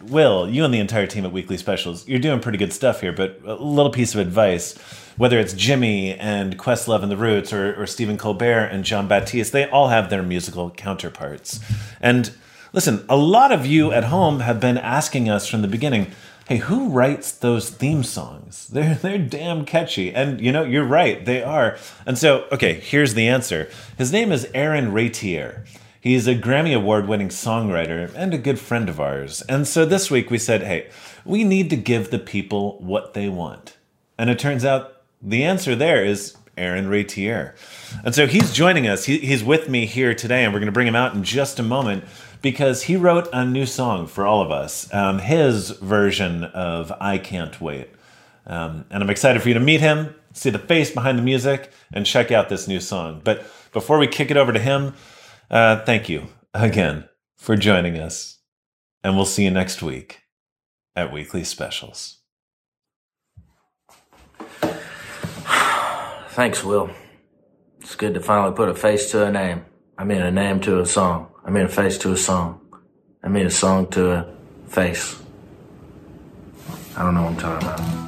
Will, 0.02 0.48
you 0.48 0.64
and 0.64 0.72
the 0.72 0.78
entire 0.78 1.06
team 1.06 1.24
at 1.24 1.32
Weekly 1.32 1.56
Specials, 1.56 2.06
you're 2.06 2.20
doing 2.20 2.40
pretty 2.40 2.58
good 2.58 2.72
stuff 2.72 3.00
here, 3.00 3.12
but 3.12 3.40
a 3.44 3.54
little 3.54 3.90
piece 3.90 4.14
of 4.14 4.20
advice. 4.20 4.76
Whether 5.16 5.38
it's 5.38 5.54
Jimmy 5.54 6.12
and 6.14 6.58
Questlove 6.58 7.02
and 7.02 7.10
the 7.10 7.16
Roots 7.16 7.52
or, 7.52 7.80
or 7.80 7.86
Stephen 7.86 8.18
Colbert 8.18 8.66
and 8.66 8.84
Jon 8.84 9.08
Batiste, 9.08 9.50
they 9.50 9.68
all 9.68 9.88
have 9.88 10.10
their 10.10 10.22
musical 10.22 10.70
counterparts. 10.70 11.58
And 12.00 12.32
listen, 12.72 13.04
a 13.08 13.16
lot 13.16 13.50
of 13.50 13.66
you 13.66 13.92
at 13.92 14.04
home 14.04 14.40
have 14.40 14.60
been 14.60 14.76
asking 14.76 15.28
us 15.28 15.48
from 15.48 15.62
the 15.62 15.68
beginning, 15.68 16.12
hey, 16.46 16.58
who 16.58 16.88
writes 16.88 17.32
those 17.32 17.70
theme 17.70 18.02
songs? 18.02 18.68
They're 18.72 18.94
they're 18.94 19.18
damn 19.18 19.64
catchy. 19.64 20.12
And 20.12 20.40
you 20.40 20.52
know, 20.52 20.64
you're 20.64 20.84
right, 20.84 21.24
they 21.24 21.42
are. 21.42 21.76
And 22.06 22.16
so, 22.16 22.46
okay, 22.52 22.74
here's 22.74 23.14
the 23.14 23.28
answer. 23.28 23.68
His 23.98 24.12
name 24.12 24.32
is 24.32 24.48
Aaron 24.54 24.92
Raitiere. 24.92 25.66
He's 26.00 26.28
a 26.28 26.36
Grammy 26.36 26.76
Award 26.76 27.08
winning 27.08 27.30
songwriter 27.30 28.12
and 28.14 28.32
a 28.32 28.38
good 28.38 28.60
friend 28.60 28.88
of 28.88 29.00
ours. 29.00 29.42
And 29.48 29.66
so 29.66 29.84
this 29.84 30.08
week 30.08 30.30
we 30.30 30.38
said, 30.38 30.62
hey, 30.62 30.88
we 31.24 31.42
need 31.42 31.68
to 31.70 31.76
give 31.76 32.10
the 32.10 32.20
people 32.20 32.78
what 32.78 33.14
they 33.14 33.28
want. 33.28 33.76
And 34.16 34.30
it 34.30 34.38
turns 34.38 34.64
out 34.64 35.02
the 35.20 35.42
answer 35.42 35.74
there 35.74 36.04
is 36.04 36.36
Aaron 36.56 36.88
Raitiere. 36.88 37.54
And 38.04 38.14
so 38.14 38.26
he's 38.26 38.52
joining 38.52 38.86
us. 38.86 39.04
He, 39.04 39.18
he's 39.18 39.42
with 39.42 39.68
me 39.68 39.84
here 39.86 40.14
today, 40.14 40.44
and 40.44 40.52
we're 40.52 40.60
going 40.60 40.66
to 40.66 40.72
bring 40.72 40.86
him 40.86 40.96
out 40.96 41.14
in 41.14 41.22
just 41.22 41.58
a 41.58 41.62
moment 41.62 42.04
because 42.42 42.84
he 42.84 42.96
wrote 42.96 43.28
a 43.32 43.44
new 43.44 43.66
song 43.66 44.06
for 44.06 44.26
all 44.26 44.42
of 44.42 44.50
us, 44.50 44.92
um, 44.94 45.18
his 45.18 45.70
version 45.70 46.44
of 46.44 46.92
I 47.00 47.18
Can't 47.18 47.60
Wait. 47.60 47.88
Um, 48.46 48.84
and 48.90 49.02
I'm 49.02 49.10
excited 49.10 49.42
for 49.42 49.48
you 49.48 49.54
to 49.54 49.60
meet 49.60 49.80
him, 49.80 50.14
see 50.32 50.50
the 50.50 50.58
face 50.58 50.90
behind 50.90 51.18
the 51.18 51.22
music, 51.22 51.72
and 51.92 52.06
check 52.06 52.30
out 52.30 52.48
this 52.48 52.68
new 52.68 52.80
song. 52.80 53.20
But 53.24 53.44
before 53.72 53.98
we 53.98 54.06
kick 54.06 54.30
it 54.30 54.36
over 54.36 54.52
to 54.52 54.58
him, 54.58 54.94
uh, 55.50 55.84
thank 55.84 56.08
you 56.08 56.28
again 56.54 57.08
for 57.36 57.56
joining 57.56 57.98
us. 57.98 58.38
And 59.02 59.16
we'll 59.16 59.24
see 59.24 59.44
you 59.44 59.50
next 59.50 59.82
week 59.82 60.22
at 60.94 61.12
Weekly 61.12 61.44
Specials. 61.44 62.18
Thanks, 66.30 66.64
Will. 66.64 66.90
It's 67.80 67.94
good 67.94 68.14
to 68.14 68.20
finally 68.20 68.54
put 68.54 68.68
a 68.68 68.74
face 68.74 69.10
to 69.12 69.24
a 69.24 69.30
name. 69.30 69.64
I 69.98 70.04
mean, 70.04 70.20
a 70.20 70.30
name 70.30 70.60
to 70.60 70.80
a 70.80 70.86
song. 70.86 71.28
I 71.44 71.50
mean, 71.50 71.64
a 71.64 71.68
face 71.68 71.96
to 71.98 72.12
a 72.12 72.16
song. 72.16 72.60
I 73.22 73.28
mean, 73.28 73.46
a 73.46 73.50
song 73.50 73.86
to 73.92 74.12
a 74.12 74.34
face. 74.68 75.18
I 76.96 77.02
don't 77.02 77.14
know 77.14 77.22
what 77.22 77.32
I'm 77.32 77.36
talking 77.38 77.68
about. 77.68 78.06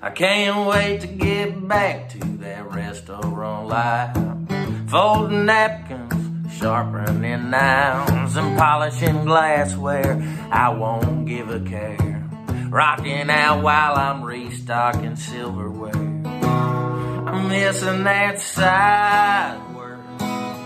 I 0.00 0.10
can't 0.10 0.66
wait 0.68 1.00
to 1.02 1.06
get 1.06 1.68
back 1.68 2.08
to 2.10 2.18
that 2.18 2.70
restaurant 2.70 3.68
life. 3.68 4.16
Folding 4.88 5.46
napkins, 5.46 6.58
sharpening 6.58 7.50
knives, 7.50 8.36
and 8.36 8.58
polishing 8.58 9.24
glassware. 9.24 10.16
I 10.50 10.70
won't 10.70 11.26
give 11.26 11.50
a 11.50 11.60
care. 11.60 12.26
Rocking 12.70 13.28
out 13.28 13.62
while 13.62 13.96
I'm 13.96 14.22
restocking 14.24 15.16
silverware. 15.16 15.92
I'm 17.34 17.48
missing 17.48 18.04
that 18.04 18.40
side 18.40 19.58
work. 19.74 19.98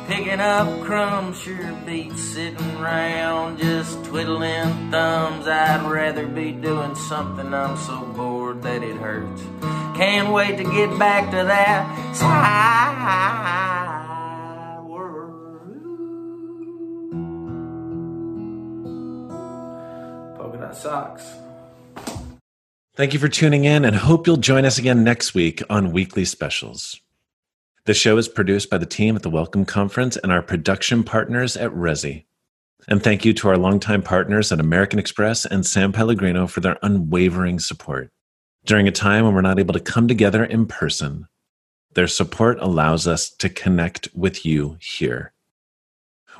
Picking 0.07 0.39
up 0.39 0.83
crumbs 0.83 1.41
sure 1.41 1.73
beats 1.87 2.23
sitting 2.35 2.77
around 2.77 3.59
just 3.59 4.05
twiddling 4.05 4.91
thumbs. 4.91 5.49
I'd 5.49 5.91
rather 5.91 6.27
be 6.27 6.53
doing 6.53 6.95
something 6.95 7.55
I'm 7.55 7.79
so 7.79 8.05
bored 8.15 8.63
that 8.65 8.83
it 8.83 8.97
hurts. 8.97 9.43
Can't 9.97 10.31
wait 10.31 10.59
to 10.59 10.65
get 10.65 10.99
back 10.99 11.31
to 11.31 11.37
that 11.37 12.15
side 12.15 12.89
socks. 20.75 21.48
Thank 22.99 23.13
you 23.13 23.21
for 23.21 23.29
tuning 23.29 23.65
in 23.65 23.85
and 23.85 23.95
hope 23.95 24.27
you'll 24.27 24.39
join 24.39 24.65
us 24.65 24.77
again 24.77 25.05
next 25.05 25.33
week 25.33 25.63
on 25.71 25.93
Weekly 25.93 26.25
Specials. 26.25 27.01
The 27.85 27.95
show 27.95 28.17
is 28.17 28.27
produced 28.27 28.71
by 28.71 28.79
the 28.79 28.87
team 28.87 29.15
at 29.15 29.23
the 29.23 29.31
Welcome 29.31 29.65
Conference 29.65 30.17
and 30.17 30.33
our 30.33 30.43
production 30.43 31.05
partners 31.05 31.57
at 31.57 31.71
Resy. 31.71 32.25
And 32.89 33.01
thank 33.01 33.25
you 33.25 33.33
to 33.35 33.51
our 33.51 33.57
longtime 33.57 34.03
partners 34.03 34.51
at 34.51 34.59
American 34.59 34.99
Express 34.99 35.47
and 35.47 35.65
San 35.65 35.93
Pellegrino 35.93 36.49
for 36.49 36.59
their 36.59 36.77
unwavering 36.83 37.61
support. 37.61 38.11
During 38.65 38.89
a 38.89 38.91
time 38.91 39.25
when 39.25 39.33
we're 39.33 39.43
not 39.43 39.61
able 39.61 39.75
to 39.75 39.81
come 39.81 40.09
together 40.09 40.45
in 40.45 40.67
person, 40.67 41.29
their 41.95 42.09
support 42.09 42.59
allows 42.61 43.07
us 43.07 43.31
to 43.31 43.49
connect 43.49 44.09
with 44.13 44.45
you 44.45 44.77
here. 44.81 45.33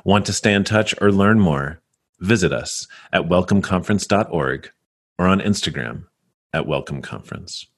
Want 0.03 0.25
to 0.25 0.33
stay 0.33 0.53
in 0.53 0.65
touch 0.65 0.93
or 0.99 1.09
learn 1.09 1.39
more? 1.39 1.79
Visit 2.19 2.51
us 2.51 2.85
at 3.13 3.29
welcomeconference.org 3.29 4.71
or 5.17 5.25
on 5.25 5.39
Instagram 5.39 6.03
at 6.53 6.67
Welcome 6.67 7.01
Conference. 7.01 7.68